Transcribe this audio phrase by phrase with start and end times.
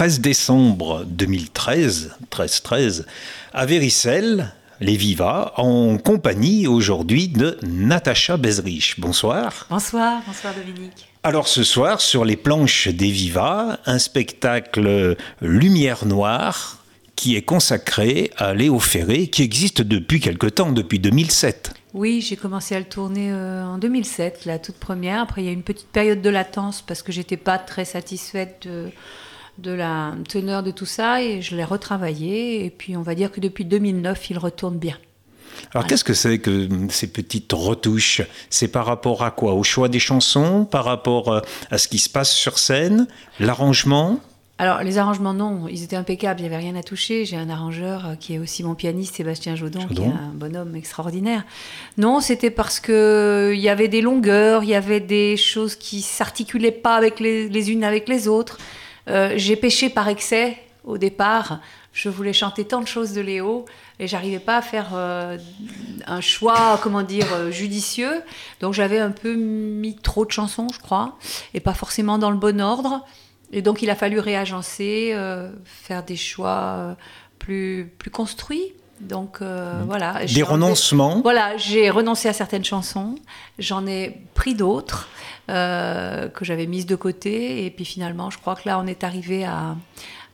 [0.00, 3.04] 13 décembre 2013, 13-13,
[3.52, 8.98] à Véricelle, les Vivas, en compagnie aujourd'hui de Natacha Bezrich.
[8.98, 9.66] Bonsoir.
[9.68, 11.06] Bonsoir, bonsoir Dominique.
[11.22, 16.78] Alors ce soir, sur les planches des Vivas, un spectacle Lumière Noire
[17.14, 21.74] qui est consacré à Léo Ferré, qui existe depuis quelque temps, depuis 2007.
[21.92, 25.20] Oui, j'ai commencé à le tourner euh, en 2007, la toute première.
[25.20, 28.66] Après, il y a une petite période de latence parce que j'étais pas très satisfaite
[28.66, 28.88] de,
[29.60, 32.64] de la teneur de tout ça et je l'ai retravaillé.
[32.64, 34.96] Et puis, on va dire que depuis 2009, il retourne bien.
[35.74, 38.22] Alors qu'est-ce que c'est que ces petites retouches?
[38.48, 39.54] C'est par rapport à quoi?
[39.54, 40.64] Au choix des chansons?
[40.64, 43.06] Par rapport euh, à ce qui se passe sur scène?
[43.38, 44.20] L'arrangement?
[44.60, 47.24] Alors, les arrangements, non, ils étaient impeccables, il n'y avait rien à toucher.
[47.24, 50.76] J'ai un arrangeur euh, qui est aussi mon pianiste, Sébastien Jodon, qui est un bonhomme
[50.76, 51.44] extraordinaire.
[51.96, 56.02] Non, c'était parce qu'il euh, y avait des longueurs, il y avait des choses qui
[56.02, 58.58] s'articulaient pas avec les, unes avec les autres.
[59.10, 61.60] Euh, j'ai pêché par excès au départ.
[61.92, 63.66] Je voulais chanter tant de choses de Léo
[63.98, 68.22] et j'arrivais pas à faire un choix, comment dire, judicieux.
[68.60, 71.18] Donc j'avais un peu mis trop de chansons, je crois,
[71.52, 73.04] et pas forcément dans le bon ordre.
[73.52, 76.94] Et donc il a fallu réagencer, euh, faire des choix euh,
[77.38, 78.74] plus, plus construits.
[79.00, 80.24] Donc euh, voilà.
[80.26, 81.20] Des renoncements.
[81.22, 83.14] Voilà, j'ai renoncé à certaines chansons,
[83.58, 85.08] j'en ai pris d'autres
[85.48, 89.44] que j'avais mises de côté, et puis finalement, je crois que là, on est arrivé
[89.44, 89.74] à,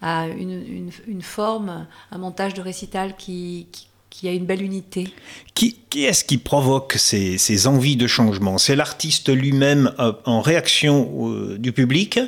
[0.02, 3.66] à une, une, forme, un montage de récital qui,
[4.10, 5.08] qui, a une belle unité.
[5.54, 8.58] Qui, qui est-ce qui provoque ces, ces, envies de changement?
[8.58, 9.90] C'est l'artiste lui-même
[10.26, 12.20] en réaction du public?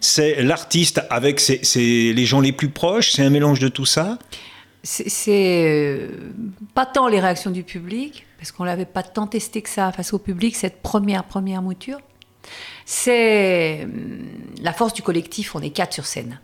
[0.00, 1.42] C'est l'artiste avec
[1.74, 3.10] les gens les plus proches?
[3.10, 4.16] C'est un mélange de tout ça?
[4.90, 6.08] C'est euh,
[6.72, 10.14] pas tant les réactions du public, parce qu'on l'avait pas tant testé que ça face
[10.14, 11.98] au public, cette première, première mouture.
[12.86, 14.26] C'est hum,
[14.62, 16.40] la force du collectif, on est quatre sur scène.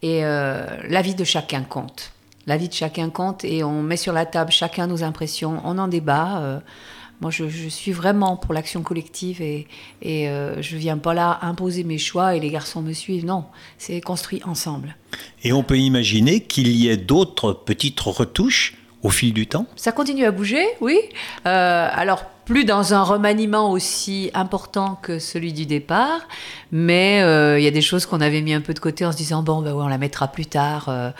[0.00, 2.12] Et euh, la vie de chacun compte.
[2.46, 5.76] La vie de chacun compte et on met sur la table chacun nos impressions, on
[5.76, 6.38] en débat.
[6.38, 6.60] Euh,
[7.22, 9.68] moi, je, suis vraiment pour l'action collective et,
[10.02, 13.24] et euh, je viens pas là imposer mes choix et les garçons me suivent.
[13.24, 13.44] Non,
[13.78, 14.96] c'est construit ensemble.
[15.44, 19.66] Et on peut imaginer qu'il y ait d'autres petites retouches au fil du temps?
[19.76, 20.98] Ça continue à bouger, oui.
[21.46, 26.20] Euh, alors, plus dans un remaniement aussi important que celui du départ,
[26.72, 29.12] mais euh, il y a des choses qu'on avait mis un peu de côté en
[29.12, 31.10] se disant bon, ben ouais, on la mettra plus tard, euh,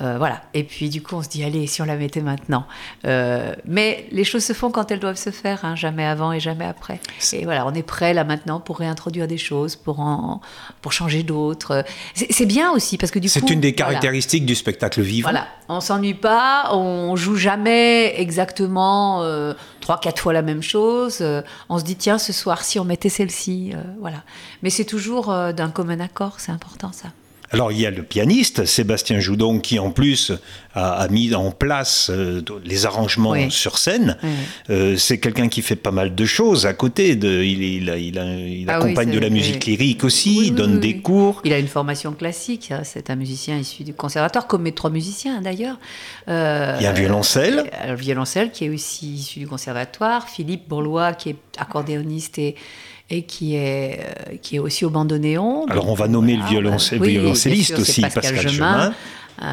[0.00, 0.40] euh, voilà.
[0.54, 2.66] Et puis du coup, on se dit allez, si on la mettait maintenant.
[3.04, 6.64] mais les choses se font quand elles doivent se faire, hein, jamais avant et jamais
[6.64, 7.00] après.
[7.32, 10.40] Et voilà, on est prêt là maintenant pour réintroduire des choses, pour en,
[10.80, 11.84] pour changer d'autres.
[12.14, 15.30] C'est bien aussi parce que du coup, c'est une des caractéristiques du spectacle vivant.
[15.30, 19.22] Voilà, on s'ennuie pas, on joue jamais exactement
[19.80, 21.18] trois, quatre fois la même chose.
[21.20, 24.22] Euh, on se dit, tiens, ce soir, si on mettait celle-ci, euh, voilà.
[24.62, 27.08] Mais c'est toujours euh, d'un commun accord, c'est important ça.
[27.52, 30.32] Alors il y a le pianiste Sébastien Joudon qui en plus
[30.74, 32.10] a, mis en place
[32.64, 34.16] les arrangements sur scène.
[34.96, 37.16] c'est quelqu'un qui fait pas mal de choses à côté.
[37.16, 41.40] De, il, il, ah accompagne de la musique lyrique aussi, il donne des cours.
[41.44, 42.70] Il a une formation classique.
[42.70, 45.78] Hein, c'est un musicien issu du conservatoire, comme mes trois musiciens hein, d'ailleurs.
[46.28, 47.70] il y a un violoncelle.
[47.82, 50.28] Un violoncelle qui est aussi issu du conservatoire.
[50.28, 52.54] Philippe Bourlois qui est accordéoniste et
[53.10, 55.66] et qui est, euh, qui est aussi au bandoneon.
[55.66, 58.94] Alors on va nommer le violoncelliste aussi, Pascal, Pascal
[59.42, 59.46] euh,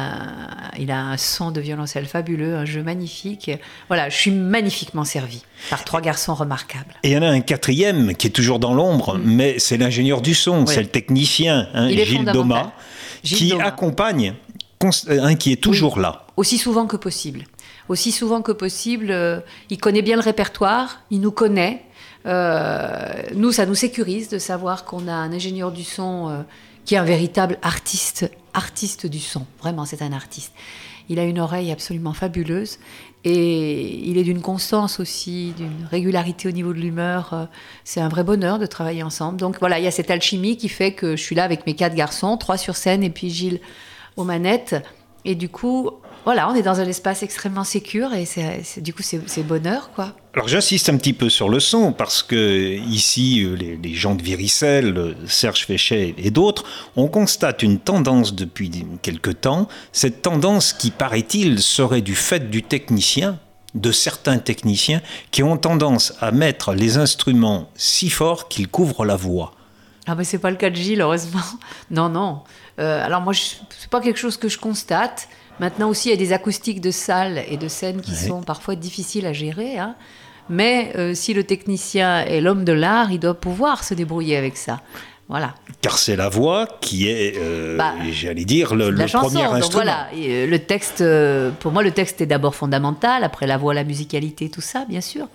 [0.78, 3.50] il a un son de violoncelle fabuleux, un jeu magnifique.
[3.88, 6.94] Voilà, je suis magnifiquement servi par trois garçons remarquables.
[7.02, 9.22] Et il y en a un quatrième qui est toujours dans l'ombre, mm.
[9.24, 12.72] mais c'est l'ingénieur du son, c'est le technicien, hein, Gilles Doma,
[13.22, 14.34] qui accompagne,
[15.08, 16.26] hein, qui est toujours là.
[16.36, 17.44] Aussi souvent que possible.
[17.88, 19.40] Aussi souvent que possible, euh,
[19.70, 21.87] il connaît bien le répertoire, il nous connaît, euh,
[22.28, 26.42] nous, ça nous sécurise de savoir qu'on a un ingénieur du son euh,
[26.84, 29.46] qui est un véritable artiste, artiste du son.
[29.60, 30.52] Vraiment, c'est un artiste.
[31.08, 32.78] Il a une oreille absolument fabuleuse
[33.24, 37.32] et il est d'une constance aussi, d'une régularité au niveau de l'humeur.
[37.32, 37.44] Euh,
[37.84, 39.38] c'est un vrai bonheur de travailler ensemble.
[39.38, 41.74] Donc voilà, il y a cette alchimie qui fait que je suis là avec mes
[41.74, 43.60] quatre garçons, trois sur scène et puis Gilles
[44.16, 44.76] aux manettes.
[45.24, 45.90] Et du coup,
[46.28, 50.12] voilà, on est dans un espace extrêmement sécur et c'est, du coup, c'est, bonheur, quoi.
[50.34, 54.22] Alors j'insiste un petit peu sur le son parce que ici, euh, les, gens de
[54.22, 56.64] Viricelle, euh, Serge Féchet et d'autres,
[56.96, 58.70] on constate une tendance depuis
[59.00, 59.68] quelque temps.
[59.92, 63.38] Cette tendance qui, paraît-il, serait du fait du technicien,
[63.74, 69.16] de certains techniciens qui ont tendance à mettre les instruments si forts qu'ils couvrent la
[69.16, 69.54] voix.
[70.06, 71.40] Ah ben c'est pas le cas de Gilles, heureusement.
[71.90, 72.42] Non, non.
[72.80, 75.30] Euh, alors moi, c'est pas quelque chose que je constate.
[75.60, 78.76] Maintenant aussi, il y a des acoustiques de salle et de scène qui sont parfois
[78.76, 79.78] difficiles à gérer.
[79.78, 79.94] Hein.
[80.48, 84.56] Mais euh, si le technicien est l'homme de l'art, il doit pouvoir se débrouiller avec
[84.56, 84.80] ça.
[85.28, 85.54] Voilà.
[85.82, 89.68] Car c'est la voix qui est, euh, bah, j'allais dire, le, le premier instrument.
[89.70, 91.04] voilà, euh, le texte,
[91.60, 95.02] pour moi, le texte est d'abord fondamental, après la voix, la musicalité, tout ça, bien
[95.02, 95.28] sûr.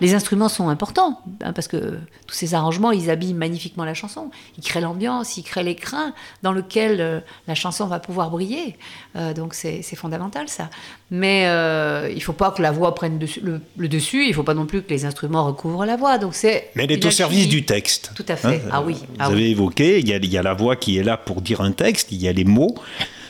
[0.00, 4.30] Les instruments sont importants, hein, parce que tous ces arrangements, ils habillent magnifiquement la chanson.
[4.56, 8.76] Ils créent l'ambiance, ils créent l'écrin dans lequel euh, la chanson va pouvoir briller.
[9.16, 10.70] Euh, donc c'est fondamental, ça.
[11.10, 14.42] Mais euh, il ne faut pas que la voix prenne le, dessus, il ne faut
[14.42, 16.18] pas non plus que les instruments recouvrent la voix.
[16.18, 18.12] Donc Mais elle est au service du texte.
[18.14, 18.56] Tout à fait.
[18.56, 18.94] Hein, ah oui.
[18.94, 21.16] Vous ah avez évoqué, il y, a, il y a la voix qui est là
[21.16, 22.74] pour dire un texte, il y a les mots.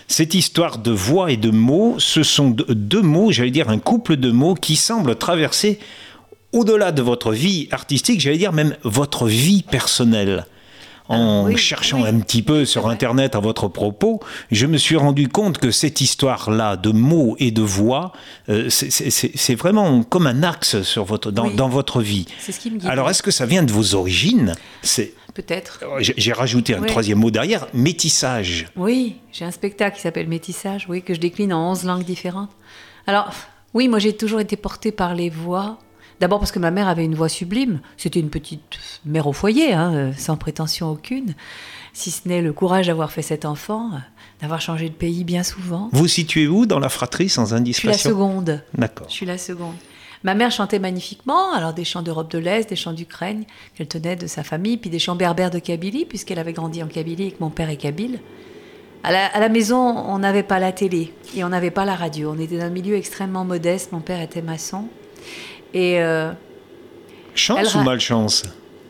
[0.07, 4.17] Cette histoire de voix et de mots, ce sont deux mots, j'allais dire un couple
[4.17, 5.79] de mots qui semblent traverser
[6.53, 10.47] au-delà de votre vie artistique, j'allais dire même votre vie personnelle.
[11.09, 14.21] En ah cherchant un petit peu sur Internet à votre propos,
[14.53, 18.13] je me suis rendu compte que cette histoire-là de mots et de voix,
[18.49, 22.27] euh, c'est vraiment comme un axe sur votre, dans, votre vie.
[22.39, 24.55] Ce qui me Alors, est-ce que ça vient de vos origines?
[25.35, 25.81] Peut-être.
[25.83, 28.67] Euh, j'ai rajouté un troisième mot derrière, métissage.
[28.77, 32.51] Oui, j'ai un spectacle qui s'appelle Métissage, oui, que je décline en 11 langues différentes.
[33.09, 33.31] Alors,
[33.75, 35.79] oui, moi j'ai toujours été portée par les voix
[36.21, 37.81] D'abord parce que ma mère avait une voix sublime.
[37.97, 41.35] C'était une petite mère au foyer, hein, sans prétention aucune.
[41.95, 43.91] Si ce n'est le courage d'avoir fait cet enfant,
[44.43, 45.89] d'avoir changé de pays bien souvent.
[45.93, 48.63] Vous situez où dans la fratrie sans indiscrétion Je suis la seconde.
[48.77, 49.07] D'accord.
[49.09, 49.75] Je suis la seconde.
[50.23, 53.45] Ma mère chantait magnifiquement, alors des chants d'Europe de l'Est, des chants d'Ukraine
[53.75, 56.89] qu'elle tenait de sa famille, puis des chants berbères de Kabylie, puisqu'elle avait grandi en
[56.89, 58.19] Kabylie et que mon père est kabyle.
[59.03, 61.95] À la, à la maison, on n'avait pas la télé et on n'avait pas la
[61.95, 62.35] radio.
[62.37, 63.93] On était dans un milieu extrêmement modeste.
[63.93, 64.89] Mon père était maçon.
[65.75, 66.33] Et euh,
[67.35, 68.43] chance ou malchance?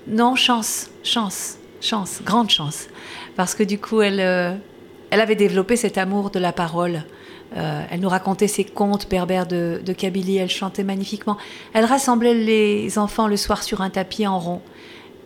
[0.07, 2.89] Non, chance, chance, chance, grande chance.
[3.37, 4.55] Parce que du coup, elle, euh,
[5.11, 7.05] elle avait développé cet amour de la parole.
[7.57, 11.37] Euh, elle nous racontait ses contes berbères de, de Kabylie, elle chantait magnifiquement.
[11.75, 14.63] Elle rassemblait les enfants le soir sur un tapis en rond.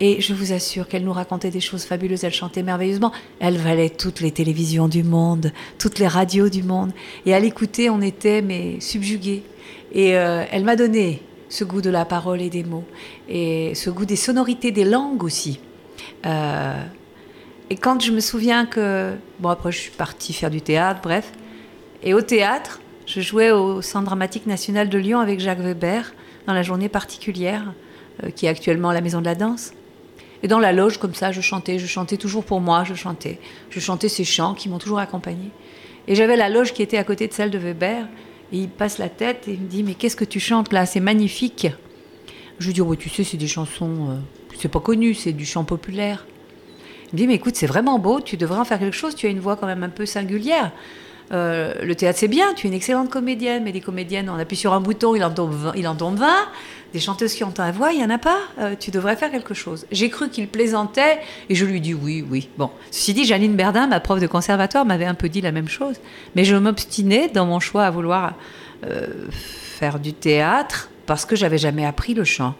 [0.01, 3.13] Et je vous assure qu'elle nous racontait des choses fabuleuses, elle chantait merveilleusement.
[3.39, 6.91] Elle valait toutes les télévisions du monde, toutes les radios du monde.
[7.25, 9.43] Et à l'écouter, on était mais subjugués.
[9.93, 12.85] Et elle m'a donné ce goût de la parole et des mots,
[13.29, 15.59] et ce goût des sonorités des langues aussi.
[16.25, 16.83] Euh,
[17.69, 21.31] et quand je me souviens que, bon après je suis partie faire du théâtre, bref,
[22.03, 26.13] et au théâtre, je jouais au Centre dramatique national de Lyon avec Jacques Weber
[26.47, 27.73] dans la journée particulière,
[28.23, 29.73] euh, qui est actuellement la Maison de la Danse.
[30.43, 33.39] Et dans la loge, comme ça, je chantais, je chantais toujours pour moi, je chantais.
[33.69, 35.49] Je chantais ces chants qui m'ont toujours accompagnée.
[36.07, 38.05] Et j'avais la loge qui était à côté de celle de Weber,
[38.51, 40.85] et il passe la tête et il me dit Mais qu'est-ce que tu chantes là?
[40.85, 41.67] C'est magnifique.
[42.59, 44.15] Je lui dis oh, Tu sais, c'est des chansons, euh,
[44.57, 46.25] c'est pas connu, c'est du chant populaire.
[47.07, 49.27] Il me dit Mais écoute, c'est vraiment beau, tu devrais en faire quelque chose, tu
[49.27, 50.71] as une voix quand même un peu singulière.
[51.31, 54.55] Euh, le théâtre, c'est bien, tu es une excellente comédienne, mais des comédiennes, on appuie
[54.55, 55.73] sur un bouton, il en tombe 20.
[55.75, 56.27] Il en tombe 20.
[56.93, 58.37] Des chanteuses qui ont un voix, il n'y en a pas?
[58.59, 59.85] Euh, tu devrais faire quelque chose.
[59.91, 61.19] J'ai cru qu'il plaisantait
[61.49, 62.49] et je lui dis oui, oui.
[62.57, 65.67] Bon, ceci dit, Janine Berdin, ma prof de conservatoire, m'avait un peu dit la même
[65.67, 65.95] chose.
[66.35, 68.35] Mais je m'obstinais dans mon choix à vouloir
[68.85, 72.55] euh, faire du théâtre parce que j'avais jamais appris le chant.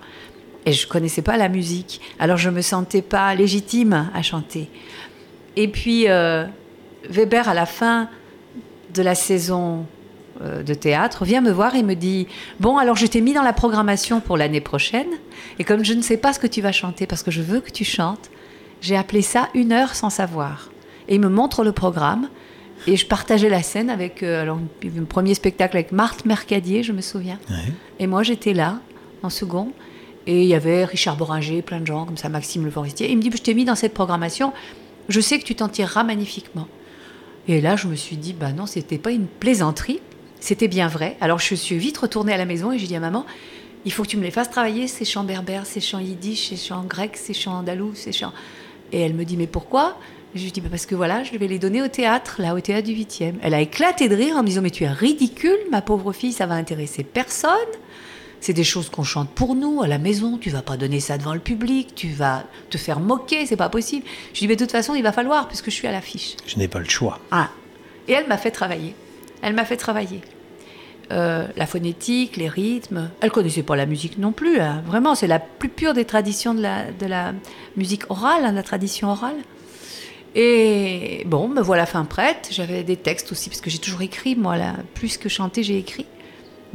[0.66, 2.02] Et je connaissais pas la musique.
[2.20, 4.68] Alors je me sentais pas légitime à chanter.
[5.56, 6.08] Et puis,
[7.10, 8.10] Weber, à la fin,
[8.95, 9.86] de la saison
[10.42, 12.27] euh, de théâtre vient me voir et me dit
[12.59, 15.07] Bon, alors je t'ai mis dans la programmation pour l'année prochaine,
[15.59, 17.62] et comme je ne sais pas ce que tu vas chanter parce que je veux
[17.62, 18.30] que tu chantes,
[18.81, 20.71] j'ai appelé ça une heure sans savoir.
[21.07, 22.30] Et il me montre le programme,
[22.88, 26.92] et je partageais la scène avec euh, alors, un premier spectacle avec Marthe Mercadier, je
[26.92, 27.40] me souviens.
[27.99, 28.80] Et moi, j'étais là,
[29.23, 29.71] en second,
[30.28, 33.09] et il y avait Richard Boringer, plein de gens comme ça, Maxime Le Forestier.
[33.09, 34.54] Il me dit Je t'ai mis dans cette programmation,
[35.07, 36.68] je sais que tu t'en tireras magnifiquement.
[37.47, 39.99] Et là, je me suis dit, bah non, c'était pas une plaisanterie,
[40.40, 41.18] c'était bien vrai.
[41.21, 43.25] Alors je suis vite retournée à la maison et j'ai dit à maman,
[43.85, 46.57] il faut que tu me les fasses travailler, ces chants berbères, ces chants yiddish, ces
[46.57, 48.33] chants grecs, ces chants andalous, ces chants.
[48.92, 49.97] Et elle me dit, mais pourquoi?
[50.33, 52.59] Je lui dis, bah parce que voilà, je vais les donner au théâtre, là, au
[52.59, 53.35] théâtre du 8e.
[53.42, 56.33] Elle a éclaté de rire en me disant, mais tu es ridicule, ma pauvre fille,
[56.33, 57.52] ça va intéresser personne.
[58.45, 60.37] C'est des choses qu'on chante pour nous à la maison.
[60.37, 61.95] Tu vas pas donner ça devant le public.
[61.95, 63.47] Tu vas te faire moquer.
[63.47, 64.06] C'est pas possible.
[64.35, 66.35] Je dis mais de toute façon il va falloir puisque je suis à l'affiche.
[66.45, 67.18] Je n'ai pas le choix.
[67.31, 67.49] Ah.
[68.07, 68.94] Et elle m'a fait travailler.
[69.42, 70.21] Elle m'a fait travailler.
[71.11, 73.09] Euh, la phonétique, les rythmes.
[73.19, 74.59] Elle connaissait pas la musique non plus.
[74.59, 74.83] Hein.
[74.85, 77.33] Vraiment, c'est la plus pure des traditions de la, de la
[77.75, 79.37] musique orale, hein, la tradition orale.
[80.35, 82.49] Et bon, me voilà fin prête.
[82.52, 85.80] J'avais des textes aussi, parce que j'ai toujours écrit, moi, là, plus que chanter, j'ai
[85.80, 86.06] écrit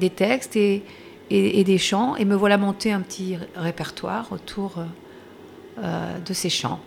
[0.00, 0.56] des textes.
[0.56, 0.82] Et
[1.30, 4.84] et, des chants, et me voilà monter un petit répertoire autour euh,
[5.82, 6.80] euh, de ces chants.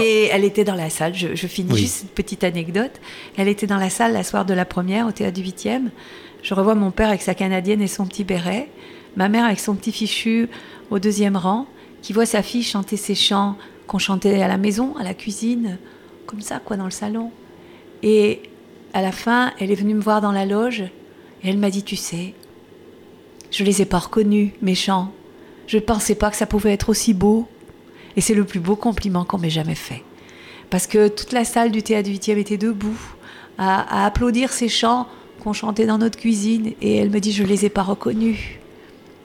[0.00, 2.92] et elle était dans la salle, je, finis juste une petite anecdote.
[3.36, 5.88] Elle était dans la salle la soir de la première, au théâtre du 8e.
[6.42, 8.68] Je revois mon père avec sa canadienne et son petit béret,
[9.16, 10.48] ma mère avec son petit fichu
[10.90, 11.66] au deuxième rang,
[12.02, 15.78] qui voit sa fille chanter ses chants qu'on chantait à la maison, à la cuisine,
[16.26, 17.30] comme ça, quoi, dans le salon.
[18.02, 18.42] Et
[18.92, 20.82] à la fin, elle est venue me voir dans la loge
[21.42, 22.34] et elle m'a dit, tu sais,
[23.54, 25.12] je les ai pas reconnus, mes chants.
[25.68, 27.46] Je ne pensais pas que ça pouvait être aussi beau.
[28.16, 30.02] Et c'est le plus beau compliment qu'on m'ait jamais fait.
[30.70, 32.98] Parce que toute la salle du théâtre du 8e était debout
[33.56, 35.06] à, applaudir ces chants
[35.42, 36.72] qu'on chantait dans notre cuisine.
[36.82, 38.38] Et elle me dit, je les ai pas reconnus.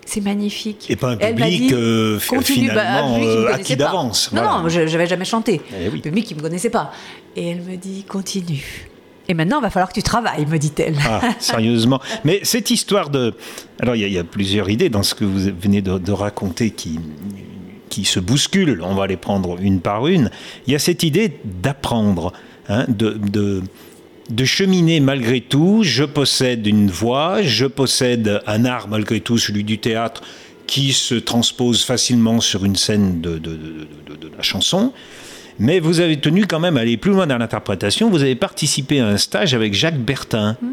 [0.06, 0.90] C'est magnifique.
[0.92, 4.32] Et pas un public euh, finalement bah, acquis d'avance.
[4.32, 5.62] Non, non, je n'avais jamais chanté.
[5.72, 6.92] Eh un public qui ne me connaissait pas.
[7.36, 8.90] Et elle me dit, continue.
[9.30, 10.98] Et maintenant, il va falloir que tu travailles, me dit-elle.
[11.06, 12.02] Ah, sérieusement.
[12.26, 13.34] Mais cette histoire de...
[13.80, 17.00] Alors, il y, a plusieurs idées dans ce que vous venez de, raconter qui,
[17.90, 18.82] qui se bousculent.
[18.84, 20.32] On va les prendre une par une.
[20.68, 22.34] Il y a cette idée d'apprendre,
[22.68, 23.64] hein, de, de
[24.30, 25.82] de cheminer malgré tout.
[25.84, 30.22] Je possède une voix, je possède un art malgré tout, celui du théâtre,
[30.68, 33.58] qui se transpose facilement sur une scène de, de,
[34.38, 34.94] la chanson.
[35.60, 38.10] Mais vous avez tenu quand même à aller plus loin dans l'interprétation.
[38.10, 40.58] Vous avez participé à un stage avec Jacques Bertin.
[40.62, 40.72] Hmm.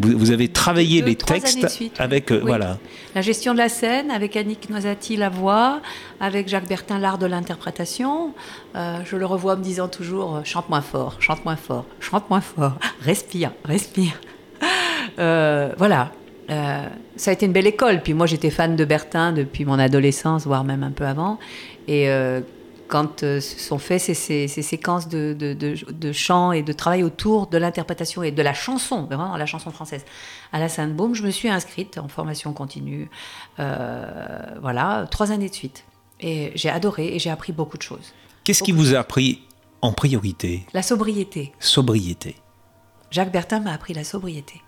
[0.00, 1.66] Vous, avez travaillé les textes
[1.98, 2.78] avec euh, voilà
[3.16, 5.80] la gestion de la scène avec Annick Noisati la voix,
[6.20, 8.32] avec Jacques Bertin l'art de l'interprétation.
[8.76, 12.30] Euh, je le revois me disant toujours euh, chante moins fort, chante moins fort, chante
[12.30, 14.20] moins fort, respire, respire.
[15.16, 16.12] voilà.
[17.16, 18.00] ça a été une belle école.
[18.00, 21.40] Puis moi, j'étais fan de Bertin depuis mon adolescence, voire même un peu avant.
[21.88, 22.08] Et
[22.88, 27.58] quand euh, se sont faites ces, séquences de, de, chants et de travail autour de
[27.58, 30.04] l'interprétation et de la chanson, vraiment la chanson française.
[30.52, 33.10] À la Sainte-Baume, je me suis inscrite en formation continue,
[33.60, 35.84] euh, voilà, trois années de suite.
[36.20, 38.12] Et j'ai adoré et j'ai appris beaucoup de choses.
[38.42, 39.42] Qu'est-ce qui vous a appris
[39.82, 40.66] en priorité?
[40.72, 41.52] La sobriété.
[41.60, 42.36] Sobriété.
[43.10, 44.60] Jacques Bertin m'a appris la sobriété.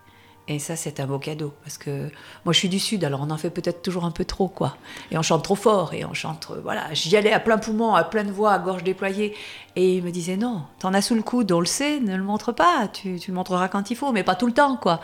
[0.50, 1.54] Et ça, c'est un beau cadeau.
[1.62, 2.10] Parce que
[2.44, 4.76] moi, je suis du Sud, alors on en fait peut-être toujours un peu trop, quoi.
[5.12, 6.48] Et on chante trop fort, et on chante.
[6.50, 9.32] Euh, voilà, j'y allais à plein poumon, à pleine voix, à gorge déployée.
[9.76, 12.24] Et il me disait non, t'en as sous le coude, on le sait, ne le
[12.24, 12.88] montre pas.
[12.88, 15.00] Tu, tu le montreras quand il faut, mais pas tout le temps, quoi.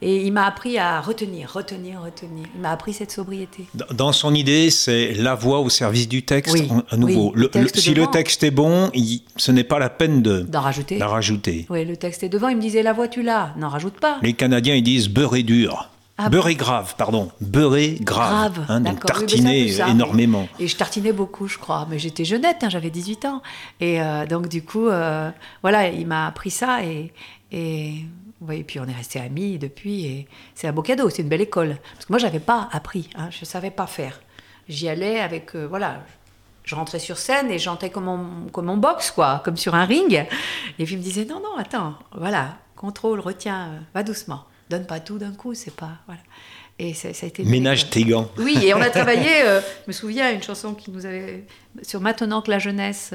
[0.00, 2.46] Et il m'a appris à retenir, retenir, retenir.
[2.54, 3.66] Il m'a appris cette sobriété.
[3.92, 6.56] Dans son idée, c'est la voix au service du texte,
[6.90, 7.34] à nouveau.
[7.74, 8.90] si le texte est bon,
[9.36, 11.02] ce n'est pas la peine d'en rajouter.
[11.02, 11.66] rajouter.
[11.68, 12.48] Oui, le texte est devant.
[12.48, 14.18] Il me disait la voix, tu l'as, n'en rajoute pas.
[14.22, 15.90] Les Canadiens, ils disent beurre dur.
[16.20, 17.30] Ah beurre grave, pardon.
[17.40, 18.54] Beurre grave.
[18.54, 20.48] grave hein, donc tartiner énormément.
[20.58, 21.86] Et je tartinais beaucoup, je crois.
[21.88, 23.40] Mais j'étais jeunette, hein, j'avais 18 ans.
[23.80, 25.30] Et euh, donc, du coup, euh,
[25.62, 26.84] voilà, il m'a appris ça.
[26.84, 27.12] Et,
[27.52, 28.04] et
[28.40, 31.28] oui, et puis on est resté amis depuis, et c'est un beau cadeau, c'est une
[31.28, 31.76] belle école.
[31.94, 34.20] Parce que moi, j'avais pas appris, hein, je savais pas faire.
[34.68, 36.04] J'y allais avec, euh, voilà,
[36.62, 39.84] je rentrais sur scène et j'entrais comme en, comme en boxe, quoi, comme sur un
[39.84, 40.24] ring.
[40.78, 44.86] Et puis il me disait, non, non, attends, voilà, contrôle, retiens, euh, va doucement, donne
[44.86, 46.20] pas tout d'un coup, c'est pas, voilà.
[46.80, 48.30] Et ça, a été ménage tes gants.
[48.38, 49.42] Oui, et on a travaillé.
[49.42, 51.44] Euh, je me souviens une chanson qui nous avait
[51.82, 53.12] sur Maintenant que la jeunesse,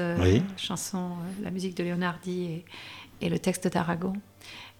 [0.58, 1.12] chanson,
[1.42, 2.64] la musique de Leonardi et,
[3.22, 4.12] et le texte d'Aragon.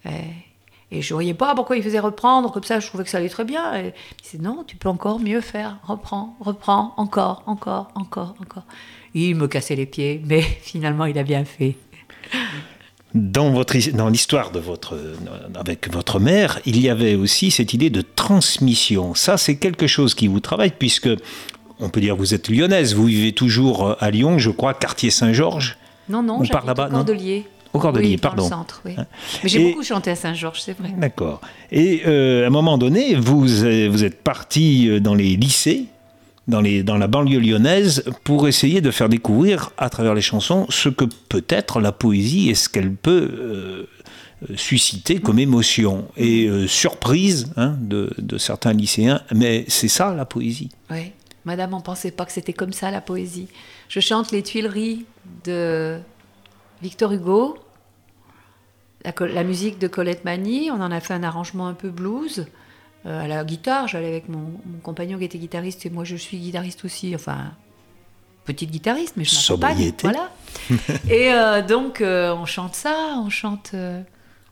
[0.06, 3.18] Et je ne voyais pas pourquoi il faisait reprendre, comme ça je trouvais que ça
[3.18, 3.74] allait très bien.
[3.76, 8.64] Et il disait non, tu peux encore mieux faire, reprends, reprends, encore, encore, encore, encore.
[9.14, 11.76] Il me cassait les pieds, mais finalement il a bien fait.
[13.14, 14.98] Dans, votre, dans l'histoire de votre,
[15.54, 19.14] avec votre mère, il y avait aussi cette idée de transmission.
[19.14, 21.08] Ça, c'est quelque chose qui vous travaille, puisque
[21.78, 25.76] on peut dire vous êtes lyonnaise, vous vivez toujours à Lyon, je crois, quartier Saint-Georges.
[26.08, 27.46] Non, non, j'habite au Cordelier.
[27.74, 28.48] Au Cordelier, oui, pardon.
[28.48, 28.92] centre, oui.
[28.96, 29.04] Hein.
[29.42, 30.94] Mais j'ai beaucoup chanté à Saint-Georges, c'est vrai.
[30.96, 31.40] D'accord.
[31.72, 35.86] Et euh, à un moment donné, vous, vous êtes parti euh, dans les lycées,
[36.46, 40.66] dans, les, dans la banlieue lyonnaise, pour essayer de faire découvrir, à travers les chansons,
[40.68, 43.86] ce que peut être la poésie et ce qu'elle peut euh,
[44.54, 49.20] susciter comme émotion et surprise hein, de, de, certains lycéens.
[49.34, 50.68] Mais c'est ça, la poésie.
[50.90, 51.10] Oui.
[51.44, 53.48] Madame, on ne pensait pas que c'était comme ça, la poésie.
[53.88, 55.06] Je chante les Tuileries
[55.44, 55.98] de
[56.84, 57.56] Victor Hugo,
[59.04, 62.44] la, musique de Colette Mani, on en a fait un arrangement un peu blues.
[63.06, 66.36] Euh, à la guitare, j'allais avec mon, compagnon qui était guitariste et moi je suis
[66.36, 67.52] guitariste aussi, enfin
[68.44, 69.94] petite guitariste, mais je m'accompagne.
[70.02, 70.30] Voilà.
[71.08, 73.74] et euh, donc euh, on chante ça, on chante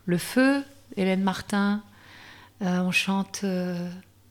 [0.06, 0.64] Le Feu,
[0.96, 1.82] Hélène Martin,
[2.62, 3.44] on chante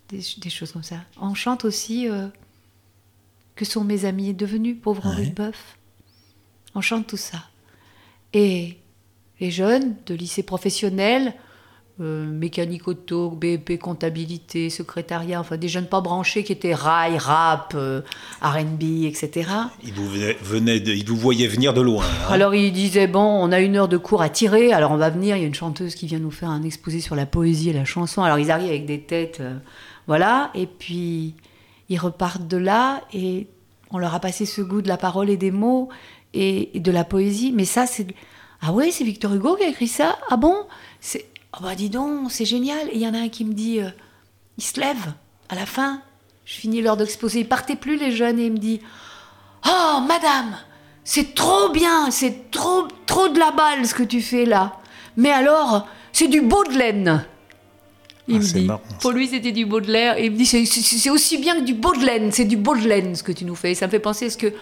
[0.10, 0.98] des, choses comme ça.
[1.22, 2.08] On chante aussi
[3.53, 5.77] Que sont mes amis devenus, pauvre Henri de Boeuf.
[6.74, 7.43] On chante tout ça.
[8.33, 8.77] Et
[9.39, 11.33] les jeunes de lycée professionnel,
[12.00, 17.73] euh, mécanique auto, BEP, comptabilité, secrétariat, enfin des jeunes pas branchés qui étaient rail, rap,
[17.75, 18.01] euh,
[18.41, 19.50] RB, etc.
[19.83, 20.07] Ils vous,
[20.41, 22.05] venaient ils vous voyaient venir de loin.
[22.05, 22.31] Hein.
[22.31, 25.09] Alors ils disaient bon, on a une heure de cours à tirer, alors on va
[25.09, 27.69] venir, il y a une chanteuse qui vient nous faire un exposé sur la poésie
[27.69, 28.23] et la chanson.
[28.23, 29.57] Alors ils arrivent avec des têtes, euh,
[30.07, 31.35] voilà, et puis
[31.89, 33.47] ils repartent de là et
[33.91, 35.89] on leur a passé ce goût de la parole et des mots
[36.33, 37.51] et, de la poésie.
[37.53, 38.07] Mais ça, c'est.
[38.61, 40.17] Ah ouais, c'est Victor Hugo qui a écrit ça?
[40.29, 40.55] Ah bon?
[41.00, 41.25] C'est...
[41.53, 42.88] Oh bah dis donc, c'est génial.
[42.89, 43.89] Et il y en a un qui me dit euh,
[44.57, 45.13] il se lève
[45.50, 46.01] à la fin.
[46.45, 47.41] Je finis l'heure d'exposer.
[47.41, 48.81] Il partait plus, les jeunes, et il me dit
[49.65, 50.57] Oh, madame,
[51.03, 54.77] c'est trop bien, c'est trop, trop de la balle ce que tu fais là.
[55.17, 57.25] Mais alors, c'est du Baudelaire.
[58.27, 58.69] Il ah, me dit.
[59.01, 60.17] Pour lui, c'était du Baudelaire.
[60.17, 62.21] Et il me dit c'est aussi bien que du Baudelaire.
[62.31, 63.75] C'est du Baudelaire ce que tu nous fais.
[63.75, 64.53] ça me fait penser à ce que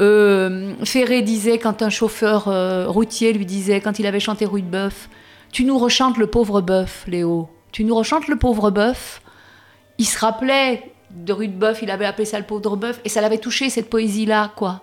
[0.00, 4.62] euh, Ferré disait quand un chauffeur euh, routier lui disait, quand il avait chanté Rue
[4.62, 5.08] de Bœuf,
[5.52, 7.48] Tu nous rechantes le pauvre bœuf, Léo.
[7.70, 9.22] Tu nous rechantes le pauvre bœuf.
[9.98, 13.08] Il se rappelait de Rue de Bœuf, il avait appelé ça le pauvre bœuf, et
[13.08, 14.80] ça l'avait touché, cette poésie-là, quoi.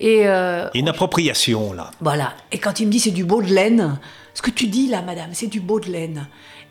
[0.00, 1.90] Et euh, Une appropriation, là.
[2.00, 2.32] Voilà.
[2.52, 3.98] Et quand il me dit c'est du Baudelaire,
[4.32, 6.26] ce que tu dis là, madame, c'est du Baudelaire.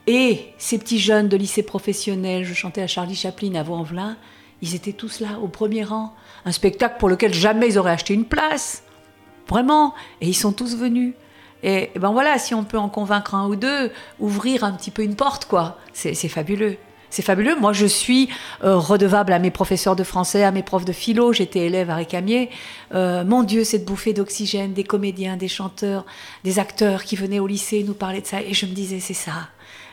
[0.08, 4.16] Et ces petits jeunes de lycée professionnel, je chantais à Charlie Chaplin à Vaux-en-Velin,
[4.62, 6.14] ils étaient tous là, au premier rang.
[6.46, 8.84] Un spectacle pour lequel jamais ils auraient acheté une place.
[9.48, 9.94] Vraiment.
[10.22, 11.14] Et ils sont tous venus.
[11.64, 15.04] Et, ben voilà, si on peut en convaincre un ou deux, ouvrir un petit peu
[15.04, 15.78] une porte, quoi.
[15.94, 16.78] C'est fabuleux.
[17.10, 17.56] C'est fabuleux.
[17.56, 18.30] Moi, je suis
[18.64, 21.32] euh, redevable à mes professeurs de français, à mes profs de philo.
[21.32, 22.50] J'étais élève à Récamier.
[22.94, 26.06] Euh, mon Dieu, cette bouffée d'oxygène, des comédiens, des chanteurs,
[26.44, 28.42] des acteurs qui venaient au lycée nous parler de ça.
[28.42, 29.50] Et je me disais, c'est ça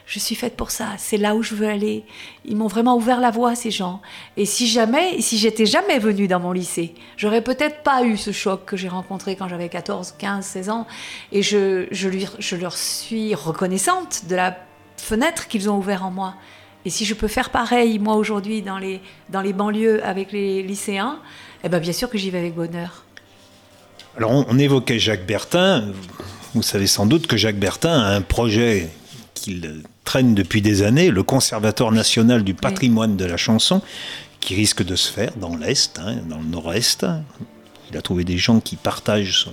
[0.07, 2.05] je suis faite pour ça, c'est là où je veux aller.
[2.45, 4.03] Ils m'ont vraiment ouvert la voie, ces gens.
[4.37, 8.31] Et si jamais, si j'étais jamais venue dans mon lycée, j'aurais peut-être pas eu ce
[8.31, 10.87] choc que j'ai rencontré quand j'avais 14, 15, 16 ans.
[11.33, 14.59] Et je, je, leur suis reconnaissante de la
[14.99, 16.35] fenêtre qu'ils ont ouvert en moi.
[16.85, 20.63] Et si je peux faire pareil, moi, aujourd'hui, dans les, dans les banlieues avec les
[20.63, 21.19] lycéens,
[21.65, 23.05] eh ben, bien sûr que j'y vais avec bonheur.
[24.19, 25.93] Alors, on évoquait Jacques Bertin.
[26.55, 28.91] Vous savez sans doute que Jacques Bertin a un projet
[29.33, 33.83] qu'il traîne depuis des années, le Conservatoire national du patrimoine de la chanson,
[34.41, 37.07] qui risque de se faire dans l'Est, hein, dans le Nord-Est.
[37.91, 39.53] Il a trouvé des gens qui partagent son,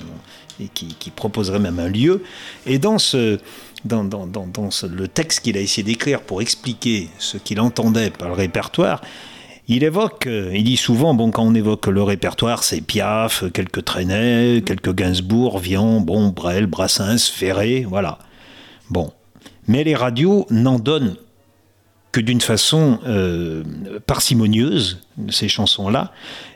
[0.60, 2.24] et qui, proposeraient même un lieu.
[2.66, 3.40] Et dans, ce,
[3.86, 8.30] dans, dans, dans, le texte qu'il a essayé d'écrire pour expliquer ce qu'il entendait par
[8.30, 9.02] le répertoire,
[9.68, 13.86] il évoque, euh, il dit souvent, bon, quand on évoque le répertoire, c'est Piaf, quelques
[13.86, 18.20] Trenet, quelques Gainsbourg, Vian, bon, Brel, Brassens, Ferré, voilà.
[18.90, 19.14] Bon,
[19.72, 21.16] mais les radios n'en donnent
[22.12, 23.64] que d'une façon euh,
[24.06, 26.12] parcimonieuse, ces chansons-là,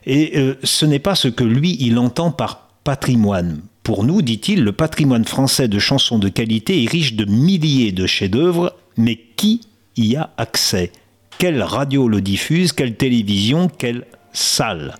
[0.05, 3.61] et euh, ce n'est pas ce que lui, il entend par patrimoine.
[3.83, 8.05] Pour nous, dit-il, le patrimoine français de chansons de qualité est riche de milliers de
[8.05, 9.61] chefs-d'œuvre, mais qui
[9.95, 10.91] y a accès?
[11.37, 12.73] Quelle radio le diffuse?
[12.73, 13.69] Quelle télévision?
[13.69, 14.95] Quelle salle?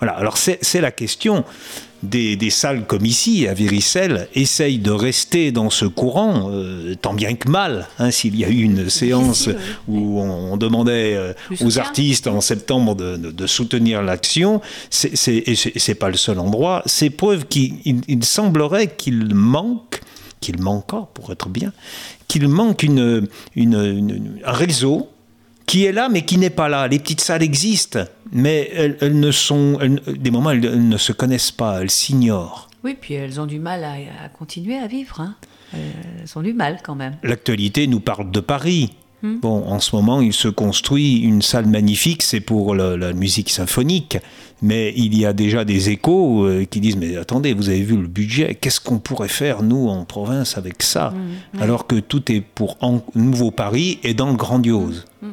[0.00, 1.44] Voilà, alors c'est la question
[2.02, 7.34] des, salles comme ici, à Viricelle, essayent de rester dans ce courant, euh, tant bien
[7.34, 7.88] que mal.
[7.98, 9.48] Hein, S'il y a eu une séance
[9.88, 16.38] où on, demandait euh, aux artistes en septembre de, soutenir l'action, c'est pas le seul
[16.38, 16.82] endroit.
[16.86, 20.00] C'est preuve qu'il semblerait qu'il manque,
[20.40, 21.72] qu'il manque encore pour être bien,
[22.28, 25.08] qu'il manque une, un réseau
[25.66, 26.88] qui est là mais qui n'est pas là.
[26.88, 31.82] Les petites salles existent, mais elles, ne sont, des moments, elles, ne se connaissent pas,
[31.82, 32.68] elles s'ignorent.
[32.84, 35.20] Oui, puis elles ont du mal à, continuer à vivre.
[35.20, 35.34] Hein.
[35.72, 37.16] Elles ont du mal quand même.
[37.22, 38.92] L'actualité nous parle de Paris.
[39.22, 39.40] Hmm.
[39.40, 44.18] Bon, en ce moment, il se construit une salle magnifique, c'est pour la, musique symphonique,
[44.60, 47.96] mais il y a déjà des échos euh, qui disent mais attendez, vous avez vu
[47.96, 51.62] le budget, qu'est-ce qu'on pourrait faire nous en province avec ça, hmm.
[51.62, 55.06] alors que tout est pour en, Nouveau Paris et dans le grandiose.
[55.22, 55.30] Hmm.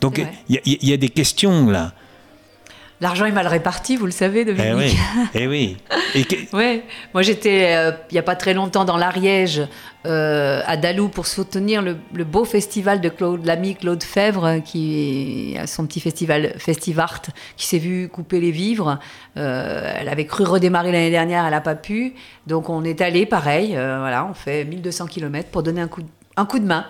[0.00, 1.92] Donc il y, a des questions là.
[3.02, 4.96] L'argent est mal réparti, vous le savez, Dominique.
[5.34, 5.76] Eh oui.
[6.14, 6.48] Eh oui.
[6.54, 6.82] ouais.
[7.12, 9.60] Moi, j'étais euh, il n'y a pas très longtemps dans l'Ariège,
[10.06, 15.66] euh, à Dalou, pour soutenir le, beau festival de Claude, l'ami Claude Fèvre, qui a
[15.66, 17.20] son petit festival Festivart,
[17.58, 18.98] qui s'est vu couper les vivres.
[19.36, 22.14] Euh, elle avait cru redémarrer l'année dernière, elle n'a pas pu.
[22.46, 23.72] Donc, on est allé, pareil.
[23.72, 26.00] voilà, on fait 1200 km pour donner un coup,
[26.36, 26.86] un coup de main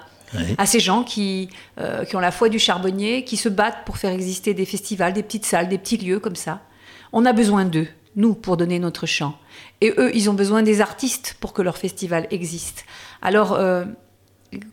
[0.59, 3.99] à ces gens qui, euh, qui ont la foi du charbonnier, qui se battent pour
[3.99, 6.63] faire exister des festivals, des petites salles, des petits lieux comme ça.
[7.13, 9.39] On a besoin d'eux, nous, pour donner notre chant.
[9.81, 12.85] Et eux, ils ont besoin des artistes pour que leur festival existe.
[13.23, 13.85] Alors, euh,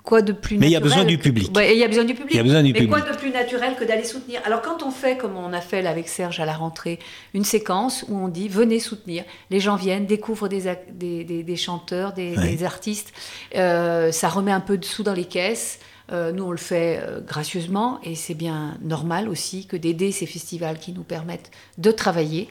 [0.04, 1.50] quoi de plus Mais il y a besoin du public.
[1.56, 2.34] il y a besoin du public.
[2.34, 4.42] Il y a besoin du Mais quoi de plus naturel que d'aller soutenir?
[4.46, 7.00] Alors quand on fait, comme on a fait là avec Serge à la rentrée,
[7.34, 12.14] une séquence où on dit venez soutenir, les gens viennent, découvrent des, des, des, chanteurs,
[12.14, 13.14] des, artistes,
[13.56, 15.80] euh, ça remet un peu de sous dans les caisses.
[16.12, 20.26] Euh, nous, on le fait euh, gracieusement et c'est bien normal aussi que d'aider ces
[20.26, 22.50] festivals qui nous permettent de travailler.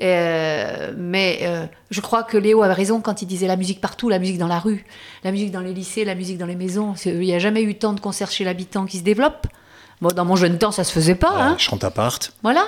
[0.00, 4.18] Euh, mais je crois que Léo avait raison quand il disait la musique partout, la
[4.18, 4.84] musique dans la rue,
[5.24, 6.94] la musique dans les lycées, la musique dans les maisons.
[7.04, 9.46] Il n'y a jamais eu tant de concerts chez l'habitant qui se développent.
[10.00, 11.34] Moi, dans mon jeune temps, ça se faisait pas.
[11.36, 11.58] Hein.
[11.58, 12.18] Chante à part.
[12.42, 12.66] Voilà.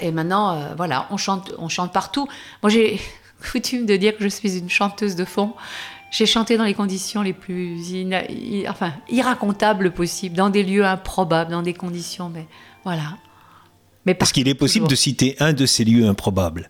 [0.00, 2.28] et maintenant, voilà, on chante, on chante partout.
[2.62, 3.00] Moi, j'ai
[3.52, 5.54] coutume de dire que je suis une chanteuse de fond.
[6.14, 7.76] J'ai chanté dans les conditions les plus
[8.68, 12.46] enfin, irracontables possibles, dans des lieux improbables, dans des conditions, mais
[12.84, 13.16] voilà.
[14.06, 16.68] Mais Parce qu'il est possible de citer un de ces lieux improbables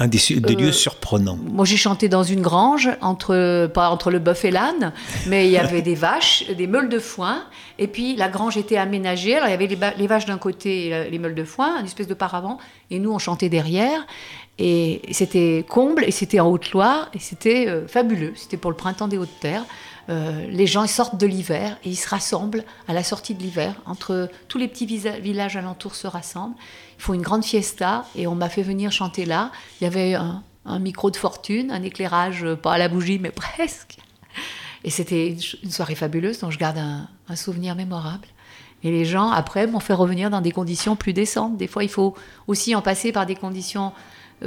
[0.00, 1.36] un des, lieux euh, surprenants.
[1.36, 4.92] Moi, j'ai chanté dans une grange, entre, pas entre le bœuf et l'âne,
[5.26, 7.42] mais il y avait des vaches, des meules de foin,
[7.80, 9.34] et puis la grange était aménagée.
[9.34, 12.06] Alors, il y avait les, vaches d'un côté et les meules de foin, une espèce
[12.06, 12.58] de paravent,
[12.92, 14.06] et nous, on chantait derrière.
[14.58, 18.32] Et c'était comble, et c'était en Haute-Loire, et c'était euh, fabuleux.
[18.34, 19.64] C'était pour le printemps des Hautes-Terres.
[20.08, 23.74] Euh, les gens sortent de l'hiver et ils se rassemblent à la sortie de l'hiver.
[23.84, 26.56] Entre tous les petits villages alentours se rassemblent.
[26.98, 29.52] Ils font une grande fiesta et on m'a fait venir chanter là.
[29.80, 30.42] Il y avait un,
[30.80, 33.98] micro de fortune, un éclairage, euh, pas à la bougie, mais presque.
[34.82, 38.28] Et c'était une soirée fabuleuse dont je garde un souvenir mémorable.
[38.84, 41.56] Et les gens, après, m'ont fait revenir dans des conditions plus décentes.
[41.56, 42.14] Des fois, il faut
[42.46, 43.92] aussi en passer par des conditions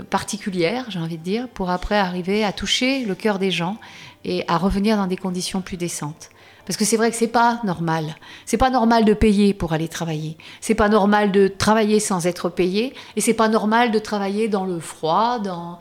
[0.10, 3.78] particulières, j'ai envie de dire, pour après arriver à toucher le cœur des gens
[4.24, 6.30] et à revenir dans des conditions plus décentes.
[6.66, 8.16] Parce que c'est vrai que c'est pas normal.
[8.46, 10.38] C'est pas normal de payer pour aller travailler.
[10.62, 12.94] C'est pas normal de travailler sans être payé.
[13.16, 15.80] Et c'est pas normal de travailler dans le froid, dans,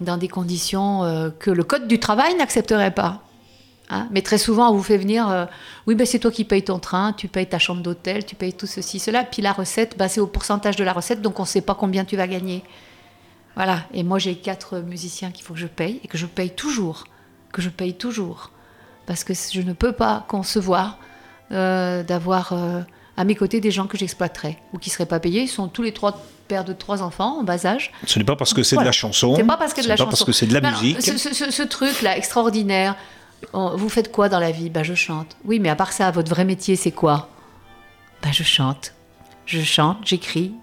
[0.00, 3.22] dans des conditions euh, que le code du travail n'accepterait pas.
[3.90, 4.08] Hein?
[4.10, 5.44] Mais très souvent, on vous fait venir, euh,
[5.86, 8.52] oui, ben c'est toi qui payes ton train, tu payes ta chambre d'hôtel, tu payes
[8.52, 9.24] tout ceci, cela.
[9.24, 11.74] Puis la recette, ben, c'est au pourcentage de la recette, donc on ne sait pas
[11.74, 12.62] combien tu vas gagner.
[13.54, 13.84] Voilà.
[13.92, 17.04] Et moi, j'ai quatre musiciens qu'il faut que je paye et que je paye toujours
[17.52, 18.50] que je paye toujours.
[19.06, 20.98] Parce que je ne peux pas concevoir
[21.52, 22.80] euh, d'avoir euh,
[23.16, 25.42] à mes côtés des gens que j'exploiterais ou qui ne seraient pas payés.
[25.42, 27.92] Ils sont tous les trois pères de trois enfants en bas âge.
[28.06, 29.36] Ce n'est pas parce que c'est de la chanson.
[29.36, 31.00] C'est pas parce que de la pas parce que c'est de la musique.
[31.00, 32.96] ce, truc-là extraordinaire.
[33.52, 34.70] Vous faites quoi dans la vie?
[34.70, 35.36] Bah je chante.
[35.44, 37.28] Oui, mais à part ça, votre vrai métier c'est quoi?
[38.22, 38.94] Bah je chante.
[39.46, 40.54] Je chante, j'écris.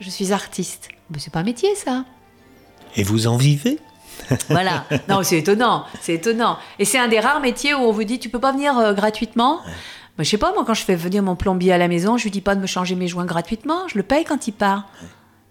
[0.00, 0.88] Je, suis artiste.
[1.10, 2.04] Mais c'est pas un métier ça.
[2.96, 3.78] Et vous en vivez?
[4.48, 4.84] Voilà.
[5.08, 5.84] Non, c'est étonnant.
[6.00, 6.58] C'est étonnant.
[6.78, 8.92] Et c'est un des rares métiers où on vous dit tu peux pas venir euh,
[8.92, 9.60] gratuitement?
[10.18, 12.24] Je je sais pas, moi, quand je fais venir mon plombier à la maison, je
[12.24, 13.88] lui dis pas de me changer mes joints gratuitement.
[13.88, 14.84] Je le paye quand il part.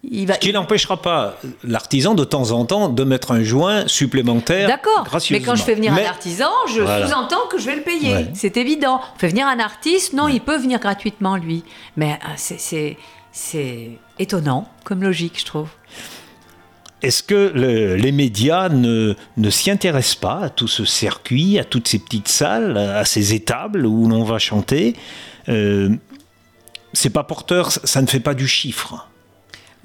[0.03, 0.35] Il va...
[0.35, 4.67] Ce qui n'empêchera pas l'artisan de temps en temps de mettre un joint supplémentaire.
[4.67, 5.07] D'accord.
[5.31, 8.27] Mais quand je fais venir un artisan, je sous-entends que je vais le payer.
[8.33, 9.01] C'est évident.
[9.15, 11.63] On fait venir un artiste, non, il peut venir gratuitement, lui.
[11.97, 12.93] Mais euh,
[13.31, 15.69] c'est étonnant comme logique, je trouve.
[17.01, 17.53] Est-ce que
[17.95, 22.27] les médias ne, ne s'y intéressent pas à tout ce circuit, à toutes ces petites
[22.27, 24.95] salles, à ces étables où l'on va chanter?
[25.47, 25.95] Euh,
[26.91, 29.07] C'est pas porteur, ça ne fait pas du chiffre.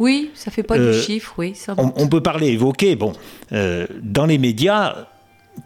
[0.01, 1.55] Oui, ça fait pas du euh, chiffre, oui.
[1.77, 3.13] on, peut parler, évoquer, bon,
[3.53, 5.07] euh, dans les médias,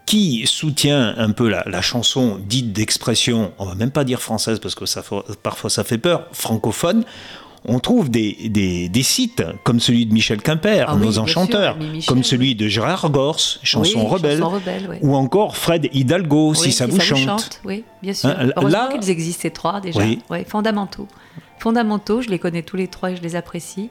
[0.05, 4.75] qui soutient un peu la, chanson dite d'expression, on va même pas dire française parce
[4.75, 5.03] que ça,
[5.43, 7.05] parfois ça fait peur, francophone,
[7.65, 12.55] on trouve des, des, sites comme celui de Michel Quimper, ah nos enchanteurs, comme celui
[12.55, 14.43] de Gérard Gorse, Chanson rebelle,
[15.03, 17.61] ou encore Fred Hidalgo, si ça, vous, chante.
[17.65, 18.31] Oui, bien sûr.
[18.31, 20.01] Hein, Heureusement qu'ils existent ces trois déjà.
[20.47, 21.09] fondamentaux.
[21.59, 23.91] Fondamentaux, je les connais tous les trois et je les apprécie.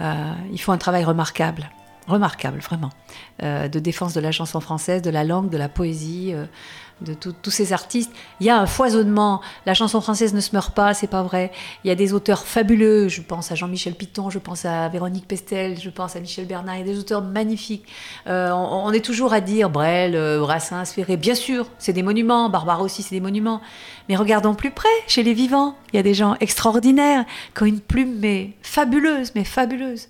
[0.00, 1.70] Euh, ils font un travail remarquable
[2.08, 2.90] remarquable, vraiment,
[3.42, 6.46] euh, de défense de la chanson française, de la langue, de la poésie, euh,
[7.00, 8.12] de tous ces artistes.
[8.38, 9.40] Il y a un foisonnement.
[9.66, 11.50] La chanson française ne se meurt pas, c'est pas vrai.
[11.82, 13.08] Il y a des auteurs fabuleux.
[13.08, 16.76] Je pense à Jean-Michel Piton, je pense à Véronique Pestel, je pense à Michel Bernard.
[16.76, 17.86] Il y a des auteurs magnifiques.
[18.28, 21.16] Euh, on, est toujours à dire Brel, Brassens, Ferré.
[21.16, 22.48] Bien sûr, c'est des monuments.
[22.48, 23.60] Barbara aussi, c'est des monuments.
[24.08, 25.74] Mais regardons plus près, chez les vivants.
[25.92, 27.24] Il y a des gens extraordinaires
[27.56, 30.08] qui ont une plume mais fabuleuse, mais fabuleuse.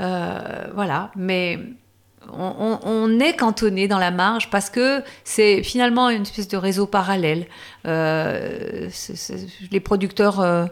[0.00, 1.58] Euh, voilà, mais
[2.32, 7.46] on, est cantonné dans la marge parce que c'est finalement une espèce de réseau parallèle.
[7.86, 8.88] Euh,
[9.70, 10.66] les producteurs euh,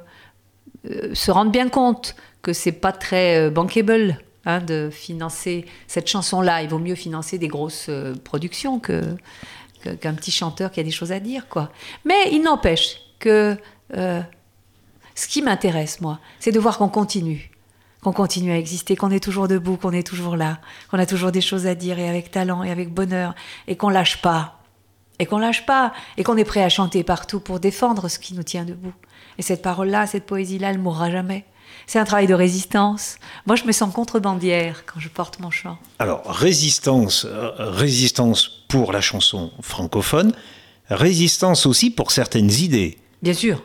[1.12, 6.62] se rendent bien compte que c'est pas très bankable hein, de financer cette chanson-là.
[6.62, 7.91] Il vaut mieux financer des grosses
[8.25, 9.03] productions que
[10.01, 11.71] qu'un petit chanteur qui a des choses à dire, quoi.
[12.05, 13.57] Mais il n'empêche que
[13.93, 17.51] ce qui m'intéresse, moi, c'est de voir qu'on continue
[18.09, 21.31] qu'on continue à exister, qu'on est toujours debout, qu'on est toujours là, qu'on a toujours
[21.31, 23.35] des choses à dire et avec talent et avec bonheur,
[23.66, 24.61] et qu'on lâche pas,
[25.18, 28.35] et qu'on lâche pas, et qu'on est prêt à chanter partout pour défendre ce qui
[28.35, 28.94] nous tient debout.
[29.37, 31.44] Et cette parole-là, cette poésie-là, elle mourra jamais.
[31.87, 33.18] C'est un travail de résistance.
[33.47, 35.79] Moi, je me sens contrebandière quand je porte mon chant.
[35.99, 40.33] Alors, résistance, euh, résistance pour la chanson francophone,
[40.88, 42.99] résistance aussi pour certaines idées.
[43.23, 43.62] Bien sûr.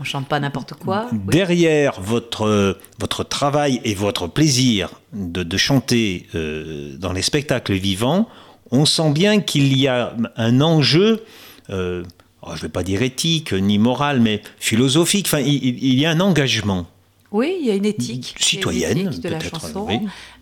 [0.00, 1.10] On chante pas n'importe quoi.
[1.12, 8.26] Derrière votre, votre travail et votre plaisir de, chanter euh, dans les spectacles vivants,
[8.70, 11.22] on sent bien qu'il y a un enjeu,
[11.68, 12.02] euh,
[12.46, 15.26] je ne vais pas dire éthique ni moral, mais philosophique.
[15.26, 16.86] Enfin, il, y a un engagement.
[17.30, 18.34] Oui, il y a une éthique.
[18.38, 19.86] Citoyenne, de la chanson.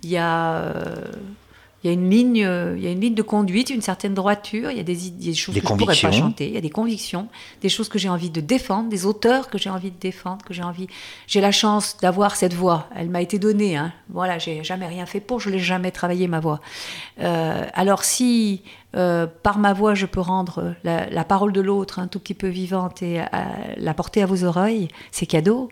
[0.05, 0.73] Il y a.
[1.85, 4.71] Il y a une ligne, il y a une ligne de conduite, une certaine droiture.
[4.73, 4.95] Il y a des,
[5.35, 6.49] choses que je ne pourrais pas chanter.
[6.49, 7.29] Il y a des convictions,
[7.63, 10.53] des choses que j'ai envie de défendre, des auteurs que j'ai envie de défendre, que
[10.53, 10.89] j'ai envie.
[11.29, 12.89] J'ai la chance d'avoir cette voix.
[12.97, 13.77] Elle m'a été donnée.
[13.77, 13.93] Hein.
[14.11, 15.39] Voilà, j'ai jamais rien fait pour.
[15.39, 16.61] Je l'ai jamais travaillé ma voix.
[17.21, 18.63] Euh, alors si
[18.97, 22.49] euh, par ma voix je peux rendre la, parole de l'autre un tout petit peu
[22.49, 23.21] vivante et
[23.77, 25.71] la porter à vos oreilles, c'est cadeau.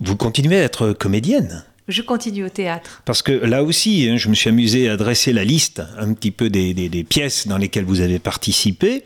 [0.00, 3.02] Vous continuez à être comédienne je continue au théâtre.
[3.04, 6.30] Parce que là aussi, hein, je me suis amusé à dresser la liste un petit
[6.30, 9.04] peu des, pièces dans lesquelles vous avez participé.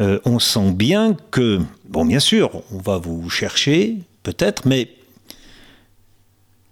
[0.00, 4.88] Euh, on sent bien que, bon, bien sûr, on va vous chercher, peut-être, mais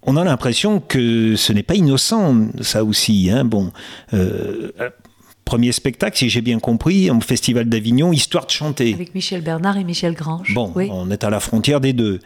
[0.03, 3.31] on a l'impression que ce n'est pas innocent, ça aussi.
[3.31, 3.44] Hein.
[3.44, 3.72] Bon,
[4.14, 4.70] euh,
[5.44, 8.94] premier spectacle, si j'ai bien compris, au Festival d'Avignon, Histoire de chanter.
[8.94, 10.53] Avec Michel Bernard et Michel Grange.
[10.55, 12.20] Bon, on est à la frontière des deux.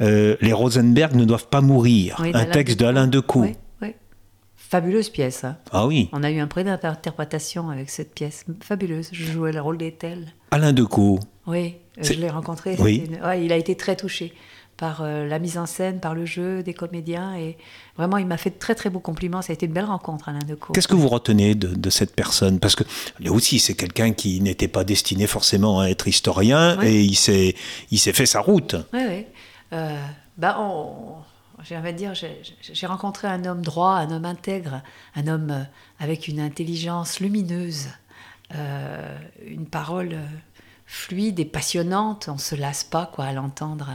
[0.00, 2.20] Euh, les Rosenberg ne doivent pas mourir.
[2.20, 3.44] un texte d'Alain Decaux.
[3.80, 3.94] Oui,
[4.56, 5.44] Fabuleuse pièce.
[5.44, 5.58] Hein.
[5.70, 6.08] Ah oui.
[6.12, 8.46] On a eu un prix d'interprétation avec cette pièce.
[8.62, 9.10] Fabuleuse.
[9.12, 10.32] Je jouais le rôle d'Ethel.
[10.50, 11.20] Alain Decaux.
[11.46, 12.76] Oui, je l'ai rencontré.
[12.78, 13.10] Oui.
[13.38, 14.32] il a été très touché
[14.82, 17.36] par euh, la mise en scène, par le jeu des comédiens.
[17.36, 17.56] Et
[17.96, 19.42] vraiment, il m'a fait de très très beaux compliments.
[19.42, 20.72] Ça a été une belle rencontre, Alain Decaux.
[20.72, 22.58] Qu'est-ce que vous retenez de, cette personne?
[22.58, 22.84] Parce que
[23.20, 27.54] là aussi, c'est quelqu'un qui n'était pas destiné forcément à être historien et il s'est
[27.90, 28.74] fait sa route.
[28.92, 29.26] Oui, oui.
[29.72, 29.98] Euh,
[30.36, 30.58] bah
[31.64, 34.82] j'ai envie de dire, j'ai rencontré un homme droit, un homme intègre,
[35.14, 35.62] un homme euh,
[36.00, 37.86] avec une intelligence lumineuse,
[38.54, 40.18] euh, une parole
[40.86, 42.28] fluide et passionnante.
[42.28, 43.88] On se lasse pas quoi à l'entendre.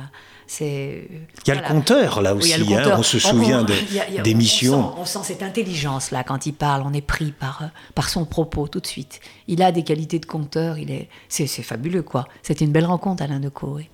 [0.47, 1.09] C'est.
[1.45, 2.73] Il y a le compteur là aussi.
[2.73, 3.65] Hein, on se souvient
[4.23, 4.97] des missions.
[4.97, 6.83] On, sent, cette intelligence là quand il parle.
[6.85, 7.63] On est pris par
[7.95, 9.19] par son propos tout de suite.
[9.47, 10.77] Il a des qualités de compteur.
[10.77, 11.09] Il est.
[11.27, 12.27] C'est fabuleux quoi.
[12.43, 13.75] C'était une belle rencontre Alain Decaux.
[13.75, 13.89] Oui.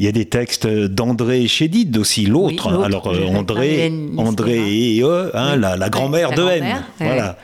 [0.00, 2.72] Il y a des textes d'André Chédid aussi, l'autre.
[2.82, 6.82] alors euh, André, André et hein, la, grand-mère de M.
[6.98, 7.36] Voilà.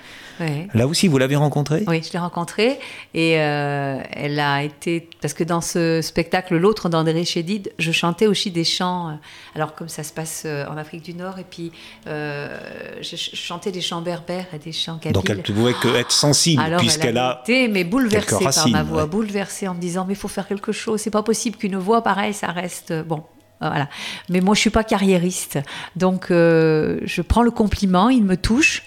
[0.74, 1.84] Là aussi, vous l'avez rencontrée?
[1.86, 2.78] Oui, je l'ai rencontrée.
[3.14, 5.08] Et euh, elle a été.
[5.20, 9.08] Parce que dans ce spectacle, l'autre d'André Chédid, je chantais aussi des chants.
[9.08, 9.12] Euh,
[9.54, 11.72] alors, comme ça se passe euh, en Afrique du Nord, et puis
[12.06, 15.12] je chantais des chants berbères et des chants kabyles.
[15.12, 17.40] Donc, elle ne pouvait que être sensible, puisqu'elle a.
[17.42, 20.72] été, mais bouleversée par ma voix, bouleversée en me disant Mais il faut faire quelque
[20.72, 21.00] chose.
[21.00, 22.92] C'est pas possible qu'une voix pareille, ça reste.
[22.92, 23.22] Bon,
[23.60, 23.88] voilà.
[24.28, 25.58] Mais moi, je suis pas carriériste.
[25.96, 28.82] Donc, je prends le compliment, il me touche.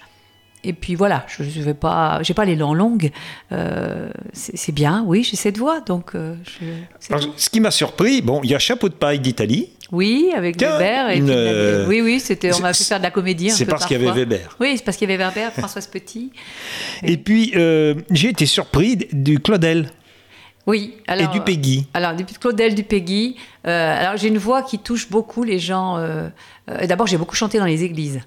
[0.64, 3.12] Et puis voilà, je ne vais pas, j'ai pas les langues longues.
[3.54, 6.16] Euh, c'est bien, oui, j'ai cette voix, donc.
[6.16, 6.36] Euh,
[7.00, 9.70] ce qui m'a surpris, bon, il y a Chapeau de paille d'Italie.
[9.92, 11.10] Oui, avec Weber.
[11.12, 13.50] Et euh, oui, oui, c'était, on m'a fait faire de la comédie.
[13.52, 14.58] C'est parce qu'il y avait Weber.
[14.60, 16.32] Oui, c'est parce qu'il y avait Weber, Françoise Petit.
[17.04, 17.54] Et, puis
[18.12, 19.92] j'ai été surpris du Claudel.
[20.68, 21.88] Oui, alors, et du Peggy.
[21.96, 23.38] Alors, du Claudel, du Peggy.
[23.64, 25.98] alors, j'ai une voix qui touche beaucoup les gens.
[26.68, 28.20] D'abord, j'ai beaucoup chanté dans les églises.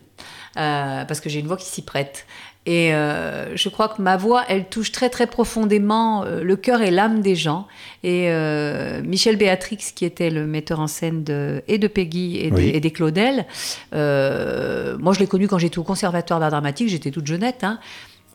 [0.58, 2.26] Euh, parce que j'ai une voix qui s'y prête.
[2.64, 6.80] Et euh, je crois que ma voix, elle touche très très profondément euh, le cœur
[6.82, 7.66] et l'âme des gens.
[8.04, 8.28] Et
[9.02, 13.46] Michel Béatrix, qui était le metteur en scène de, et de Peggy et, des Claudel,
[13.92, 17.64] moi je l'ai connu quand j'étais au Conservatoire d'art dramatique, j'étais toute jeunette.
[17.64, 17.78] Hein,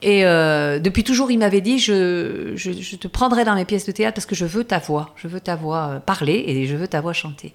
[0.01, 3.91] et euh, depuis toujours, il m'avait dit je, je, te prendrai dans mes pièces de
[3.91, 6.75] théâtre parce que je veux ta voix, je veux ta voix euh, parler et je
[6.75, 7.53] veux ta voix chanter.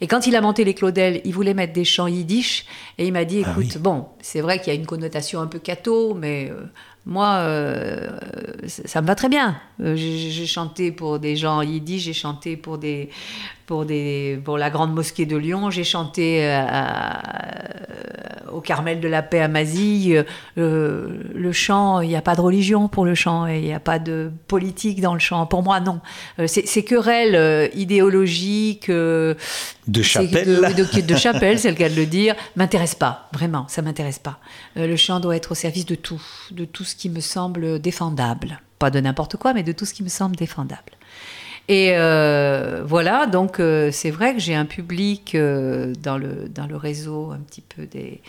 [0.00, 2.66] Et quand il a monté les Claudel, il voulait mettre des chants yiddish
[2.98, 5.46] et il m'a dit ah écoute, bon, c'est vrai qu'il y a une connotation un
[5.46, 6.64] peu catho, mais euh,
[7.06, 8.18] moi, euh,
[8.66, 9.56] ça me va très bien.
[9.78, 13.08] J'ai chanté pour des gens yiddish, j'ai chanté pour des,
[13.66, 16.60] pour des, pour la grande mosquée de Lyon, j'ai chanté euh,
[18.52, 20.24] au Carmel de la Paix à Mazille.
[20.56, 23.80] le chant, il n'y a pas de religion pour le chant, et il n'y a
[23.80, 25.46] pas de politique dans le chant.
[25.46, 26.00] Pour moi, non.
[26.46, 29.36] Ces querelles idéologiques de
[30.02, 33.28] chapelle, de, de, chapelle, c'est le cas de le dire, m'intéresse pas.
[33.32, 34.38] Vraiment, ça m'intéresse pas.
[34.76, 38.60] le chant doit être au service de tout, de tout ce qui me semble défendable.
[38.78, 40.92] Pas de n'importe quoi, mais de tout ce qui me semble défendable.
[41.68, 46.66] Et euh, voilà, donc euh, c'est vrai que j'ai un public euh, dans, le, dans
[46.66, 48.20] le réseau un petit peu des,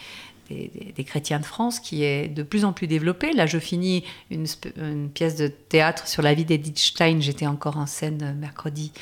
[0.49, 3.33] des, chrétiens de France qui est de plus en plus développé.
[3.33, 4.45] Là, je finis une,
[4.77, 7.19] une pièce de théâtre sur la vie d'Edith Stein.
[7.19, 8.93] J'étais encore en scène mercredi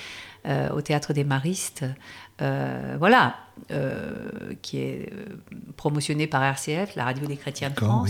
[0.74, 1.86] au théâtre des Maristes.
[2.42, 3.36] Euh, voilà,
[3.72, 4.12] euh,
[4.64, 5.26] qui est euh,
[5.78, 8.10] promotionné par RCF, la radio des chrétiens de France,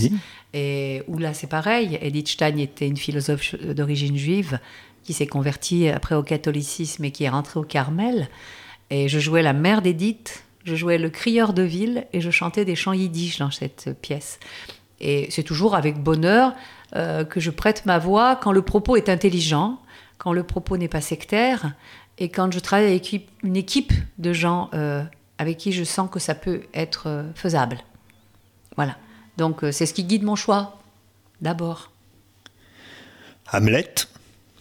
[0.53, 1.99] et où là c'est pareil.
[2.01, 4.59] Edith Stein était une philosophe d'origine juive
[5.03, 8.29] qui s'est convertie après au catholicisme et qui est rentrée au Carmel.
[8.89, 12.65] Et je jouais la mère d'Edith, je jouais le crieur de ville et je chantais
[12.65, 14.39] des chants yiddish dans cette pièce.
[14.99, 16.53] Et c'est toujours avec bonheur
[16.93, 19.79] que je prête ma voix quand le propos est intelligent,
[20.19, 21.73] quand le propos n'est pas sectaire
[22.17, 23.13] et quand je travaille avec
[23.43, 25.03] une équipe de gens euh,
[25.37, 27.79] avec qui je sens que ça peut être euh, faisable.
[28.75, 28.97] Voilà.
[29.37, 30.79] Donc c'est ce qui guide mon choix,
[31.41, 31.91] d'abord.
[33.51, 33.93] Hamlet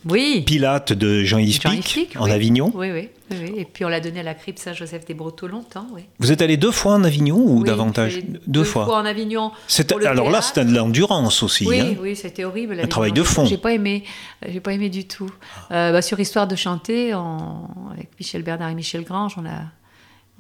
[0.04, 0.42] oui.
[0.46, 2.72] Pilate de Jean-Yves Pic, en Avignon.
[2.74, 5.86] Oui, oui, oui, Et puis on l'a donné à la crypte Saint-Joseph des Brotteaux longtemps.
[5.92, 6.02] Oui.
[6.18, 8.18] Vous êtes allé deux fois en Avignon ou davantage?
[8.22, 8.86] deux, deux, fois.
[8.96, 9.52] en Avignon.
[10.06, 11.66] alors là, c'était de l'endurance aussi.
[11.66, 11.94] Oui, hein.
[12.00, 12.80] oui, c'était horrible.
[12.80, 13.44] Un travail de fond.
[13.44, 14.04] J'ai pas aimé,
[14.46, 15.30] j'ai pas aimé du tout.
[15.70, 19.62] Euh, bah, sur Histoire de chanter, avec Michel Bernard et Michel Grange, on a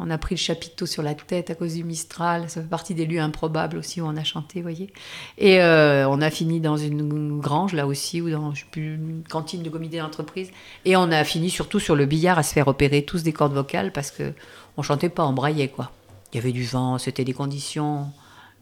[0.04, 2.50] on a pris le chapiteau sur la tête à cause du Mistral.
[2.50, 4.92] Ça fait partie des lieux improbables aussi où on a chanté, vous voyez.
[5.38, 9.70] Et euh, on a fini dans une grange, là aussi, ou dans une cantine de
[9.70, 10.50] comité d'entreprise.
[10.84, 13.52] Et on a fini surtout sur le billard à se faire opérer tous des cordes
[13.54, 14.32] vocales parce que
[14.76, 15.92] on chantait pas, on braillait, quoi.
[16.32, 18.10] Il y avait du vent, c'était des conditions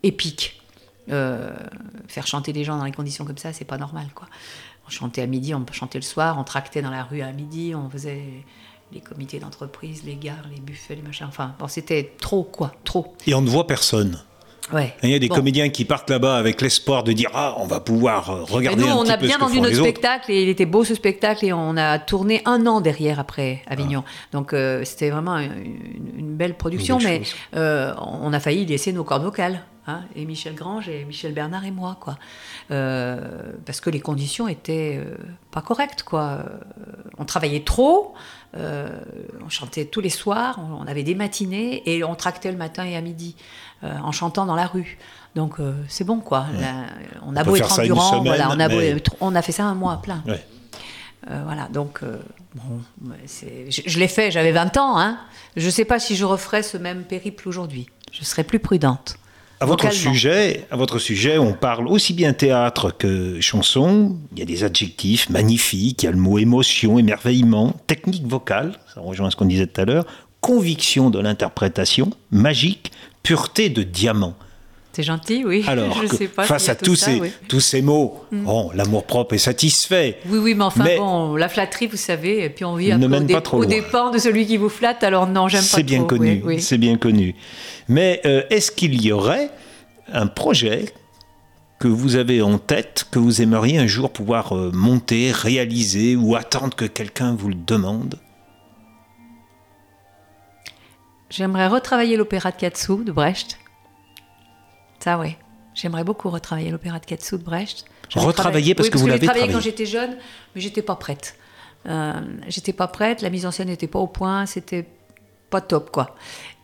[0.03, 0.61] épiques.
[1.09, 1.53] Euh,
[2.07, 4.29] faire chanter des gens dans des conditions comme ça, c'est pas normal, quoi.
[4.87, 7.75] On chantait à midi, on chantait le soir, on tractait dans la rue à midi,
[7.75, 8.45] on faisait
[8.93, 11.27] les comités d'entreprise, les gares, les buffets, les machins.
[11.29, 13.15] Enfin, bon, c'était trop, quoi, trop.
[13.27, 14.21] Et on ne voit personne.
[14.73, 14.95] Ouais.
[15.03, 17.81] Il y a des comédiens qui partent là-bas avec l'espoir de dire ah on va
[17.81, 20.95] pouvoir euh, regarder nous, on a bien vendu notre spectacle et il était beau ce
[20.95, 24.05] spectacle et on a tourné un an derrière après Avignon.
[24.07, 24.11] Ah.
[24.33, 27.23] Donc euh, c'était vraiment une, belle production, mais
[27.57, 29.65] euh, on a failli laisser nos cordes vocales.
[29.87, 32.19] Hein, et Michel Grange et Michel Bernard et moi quoi
[32.69, 35.01] parce que les conditions étaient
[35.51, 36.45] pas correctes quoi
[37.21, 38.15] on travaillait trop
[38.57, 38.89] euh,
[39.45, 42.97] on chantait tous les soirs, on, avait des matinées et on tractait le matin et
[42.97, 43.37] à midi
[43.85, 44.99] euh, en chantant dans la rue.
[45.37, 46.47] Donc euh, c'est bon quoi.
[47.25, 48.69] on a beau être endurant, voilà, on, a
[49.21, 50.25] on a fait ça un mois plein.
[51.29, 52.01] voilà, donc
[52.57, 52.81] bon,
[53.25, 54.99] je, je l'ai fait, j'avais 20 ans.
[54.99, 55.21] Hein.
[55.57, 57.89] Je ne sais pas si je referais ce même périple aujourd'hui.
[58.11, 59.17] Je serais plus prudente.
[59.63, 64.17] À votre, sujet, à votre sujet, on parle aussi bien théâtre que chanson.
[64.33, 68.79] Il y a des adjectifs magnifiques, il y a le mot émotion, émerveillement, technique vocale,
[68.95, 70.07] ça rejoint ce qu'on disait tout à l'heure,
[70.41, 72.91] conviction de l'interprétation, magique,
[73.23, 74.35] pureté de diamant.
[74.93, 75.65] C'est gentil, oui.
[75.69, 78.43] Alors, sais pas face à tous, ces, tous ces mots, mm.
[78.43, 80.19] bon, l'amour propre est satisfait.
[80.27, 83.07] Oui, oui, mais enfin, bon, la flatterie, vous savez, et puis on vit un peu
[83.53, 86.79] au, dépend de celui qui vous flatte, alors non, j'aime pas C'est bien connu, c'est
[86.79, 87.37] bien connu.
[87.89, 89.51] Mais euh, est-ce qu'il y aurait
[90.13, 90.87] un projet
[91.79, 96.35] que vous avez en tête, que vous aimeriez un jour pouvoir euh, monter, réaliser ou
[96.35, 98.17] attendre que quelqu'un vous le demande?
[101.31, 103.57] J'aimerais retravailler l'opéra de Katsu de Brecht.
[105.01, 105.37] Ça, oui.
[105.75, 107.85] J'aimerais beaucoup retravailler l'opéra de Katsu de Brecht.
[108.15, 110.17] Retravailler parce que vous l'avez travaillé quand j'étais jeune,
[110.55, 111.37] mais j'étais pas prête.
[111.87, 114.87] Euh, j'étais pas prête, la mise en scène n'était pas au point, c'était
[115.49, 116.15] pas top, quoi.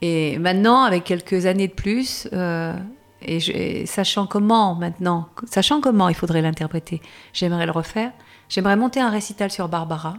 [0.02, 2.74] Et maintenant, avec quelques années de plus, euh,
[3.22, 7.00] et, sachant comment maintenant, sachant comment il faudrait l'interpréter,
[7.32, 8.12] j'aimerais le refaire.
[8.48, 10.14] J'aimerais monter un récital sur Barbara.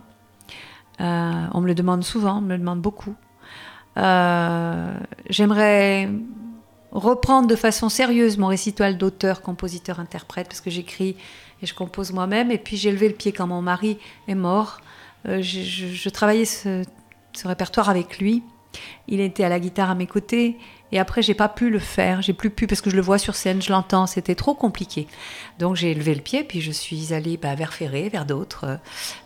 [0.99, 3.15] Euh, on me le demande souvent, on me le demande beaucoup.
[3.97, 4.97] Euh,
[5.30, 6.10] j'aimerais
[6.91, 11.15] reprendre de façon sérieuse mon récital d'auteur, compositeur, interprète, parce que j'écris
[11.62, 12.52] et je compose moi-même.
[12.52, 13.97] Et puis j'ai levé le pied quand mon mari
[14.28, 14.82] est mort.
[15.26, 16.84] je, travaillais ce
[17.45, 18.43] répertoire avec lui.
[19.08, 20.58] Il était à la guitare à mes côtés.
[20.91, 22.21] Et après, j'ai pas pu le faire.
[22.21, 24.08] J'ai plus pu parce que je le vois sur scène, je l'entends.
[24.08, 25.08] C'était trop compliqué.
[25.60, 28.65] Donc j'ai levé le pied, puis je suis allée bah, vers Ferré, vers d'autres.
[28.65, 28.78] Euh,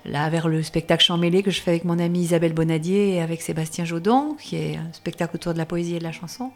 [0.06, 3.22] là, vers le spectacle Chant mêlé que je fais avec mon amie Isabelle Bonadier et
[3.22, 6.52] avec Sébastien Jodon, qui est un spectacle autour de la poésie et de la chanson.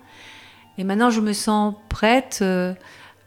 [0.77, 2.73] Et maintenant, je me sens prête euh,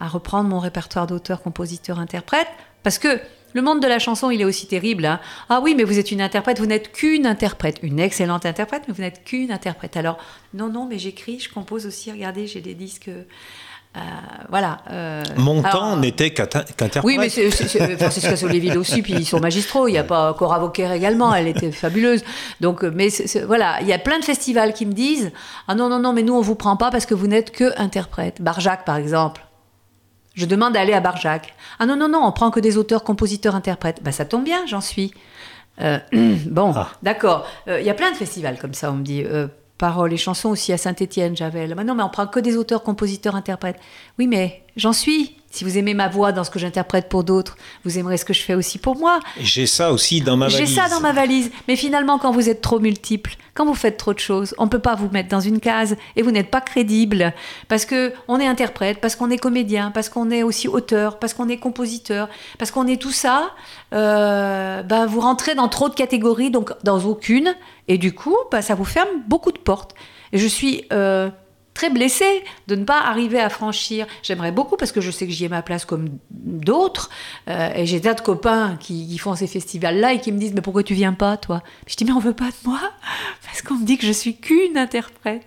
[0.00, 2.48] à reprendre mon répertoire d'auteur, compositeur, interprète,
[2.82, 3.20] parce que
[3.54, 5.06] le monde de la chanson, il est aussi terrible.
[5.06, 5.20] Hein.
[5.48, 7.78] Ah oui, mais vous êtes une interprète, vous n'êtes qu'une interprète.
[7.82, 9.96] Une excellente interprète, mais vous n'êtes qu'une interprète.
[9.96, 10.18] Alors,
[10.52, 12.12] non, non, mais j'écris, je compose aussi.
[12.12, 13.10] Regardez, j'ai des disques.
[13.98, 14.78] Euh, voilà.
[14.90, 17.02] Euh, Mon temps n'était qu'interprète.
[17.04, 19.88] Oui, mais c'est Francisca Soléville aussi, puis ils sont magistraux.
[19.88, 22.24] Il n'y a pas Cora Vauquer également, elle était fabuleuse.
[22.60, 23.08] Donc, mais
[23.46, 25.32] voilà, il y a plein de festivals qui me disent
[25.66, 27.50] Ah non, non, non, mais nous, on ne vous prend pas parce que vous n'êtes
[27.50, 28.40] que interprète.
[28.40, 29.44] Barjac, par exemple.
[30.34, 31.54] Je demande d'aller à Barjac.
[31.78, 34.02] Ah non, non, non, on prend que des auteurs, compositeurs, interprètes.
[34.02, 35.12] Ben ça tombe bien, j'en suis.
[35.80, 35.98] Euh,
[36.46, 36.90] bon, ah.
[37.02, 37.46] d'accord.
[37.66, 39.24] Il euh, y a plein de festivals comme ça, on me dit.
[39.78, 41.68] Paroles et chansons aussi à Saint-Étienne, j'avais.
[41.68, 43.78] Bah non, mais on prend que des auteurs, compositeurs, interprètes.
[44.18, 45.37] Oui, mais j'en suis.
[45.50, 48.34] Si vous aimez ma voix dans ce que j'interprète pour d'autres, vous aimerez ce que
[48.34, 49.18] je fais aussi pour moi.
[49.40, 50.68] J'ai ça aussi dans ma valise.
[50.68, 51.50] J'ai ça dans ma valise.
[51.68, 54.68] Mais finalement, quand vous êtes trop multiple, quand vous faites trop de choses, on ne
[54.68, 57.32] peut pas vous mettre dans une case et vous n'êtes pas crédible
[57.66, 61.32] parce que on est interprète, parce qu'on est comédien, parce qu'on est aussi auteur, parce
[61.32, 62.28] qu'on est compositeur,
[62.58, 63.50] parce qu'on est tout ça.
[63.94, 67.54] Euh, bah, vous rentrez dans trop de catégories, donc dans aucune,
[67.88, 69.94] et du coup, bah, ça vous ferme beaucoup de portes.
[70.32, 71.30] Et je suis euh,
[71.78, 74.08] très blessée de ne pas arriver à franchir.
[74.24, 77.08] J'aimerais beaucoup parce que je sais que j'y ai ma place comme d'autres.
[77.48, 80.60] Euh, et j'ai tas de copains qui, font ces festivals-là et qui me disent Mais
[80.60, 81.62] pourquoi tu viens pas, toi?
[81.86, 82.80] Je dis Mais on veut pas de moi
[83.46, 85.46] parce qu'on me dit que je suis qu'une interprète.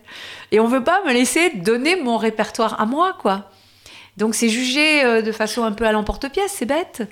[0.53, 3.51] Et on veut pas me laisser donner mon répertoire à moi, quoi.
[4.15, 7.03] Donc c'est jugé euh, de façon un peu à l'emporte-pièce, c'est bête.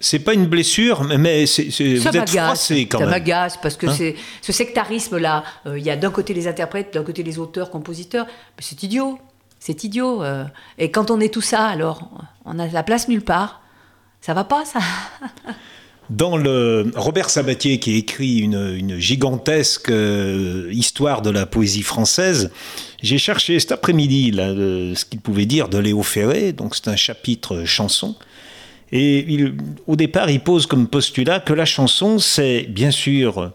[0.00, 3.08] C'est pas une blessure, mais c'est, vous êtes froissé quand même.
[3.08, 5.42] Ça m'agace parce que hein c'est ce sectarisme-là.
[5.66, 8.26] Euh, il y a d'un côté les interprètes, d'un côté les auteurs, compositeurs.
[8.26, 9.18] Mais c'est idiot.
[9.58, 10.22] C'est idiot.
[10.22, 10.44] Euh.
[10.78, 12.08] Et quand on est tout ça, alors
[12.44, 13.60] on a la place nulle part.
[14.20, 14.78] Ça va pas, ça.
[16.10, 22.50] Dans le Robert Sabatier qui écrit une, gigantesque euh, histoire de la poésie française,
[23.02, 26.52] j'ai cherché cet après-midi ce qu'il pouvait dire de Léo Ferré.
[26.52, 28.14] Donc c'est un chapitre chanson.
[28.92, 29.52] Et
[29.86, 33.52] au départ, il pose comme postulat que la chanson, c'est bien sûr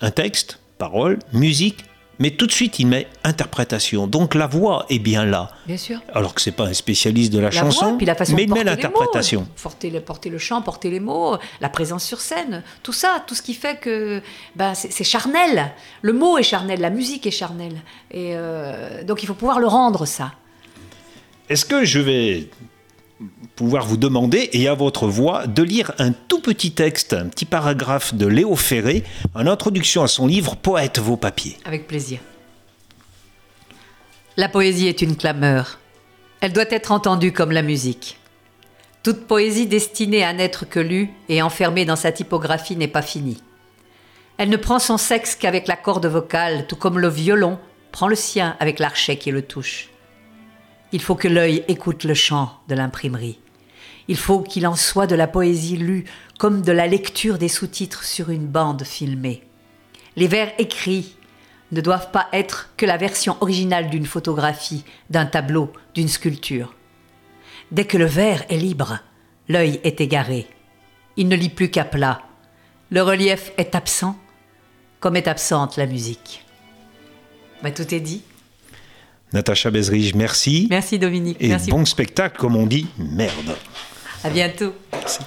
[0.00, 1.84] un texte, parole, musique,
[2.18, 4.06] mais tout de suite il met interprétation.
[4.06, 5.50] Donc la voix est bien là.
[5.66, 6.00] Bien sûr.
[6.12, 9.46] Alors que c'est pas un spécialiste de la, chanson, mais il met l'interprétation.
[9.60, 13.34] Porter le, porter le chant, porter les mots, la présence sur scène, tout ça, tout
[13.34, 14.22] ce qui fait que
[14.54, 15.72] ben, c'est charnel.
[16.02, 17.82] Le mot est charnel, la musique est charnelle.
[18.10, 20.32] Et euh, donc il faut pouvoir le rendre ça.
[21.48, 22.48] Est-ce que je vais
[23.56, 27.44] pouvoir vous demander, et à votre voix, de lire un tout petit texte, un petit
[27.44, 29.04] paragraphe de Léo Ferré,
[29.34, 31.56] en introduction à son livre Poète vos papiers.
[31.64, 32.20] Avec plaisir.
[34.36, 35.78] La poésie est une clameur.
[36.40, 38.18] Elle doit être entendue comme la musique.
[39.02, 43.42] Toute poésie destinée à n'être que lue et enfermée dans sa typographie n'est pas finie.
[44.38, 47.58] Elle ne prend son sexe qu'avec la corde vocale, tout comme le violon
[47.92, 49.91] prend le sien avec l'archet qui le touche.
[50.92, 53.38] Il faut que l'œil écoute le chant de l'imprimerie.
[54.08, 56.04] Il faut qu'il en soit de la poésie lue
[56.38, 59.42] comme de la lecture des sous-titres sur une bande filmée.
[60.16, 61.16] Les vers écrits
[61.70, 66.74] ne doivent pas être que la version originale d'une photographie, d'un tableau, d'une sculpture.
[67.70, 68.98] Dès que le vers est libre,
[69.48, 70.46] l'œil est égaré.
[71.16, 72.20] Il ne lit plus qu'à plat.
[72.90, 74.18] Le relief est absent,
[75.00, 76.44] comme est absente la musique.
[77.62, 78.22] Mais tout est dit.
[79.32, 80.66] Natacha Bezrige, merci.
[80.70, 81.38] Merci Dominique.
[81.40, 83.56] Et bon spectacle, comme on dit, merde.
[84.24, 84.74] À bientôt.
[84.92, 85.20] Merci.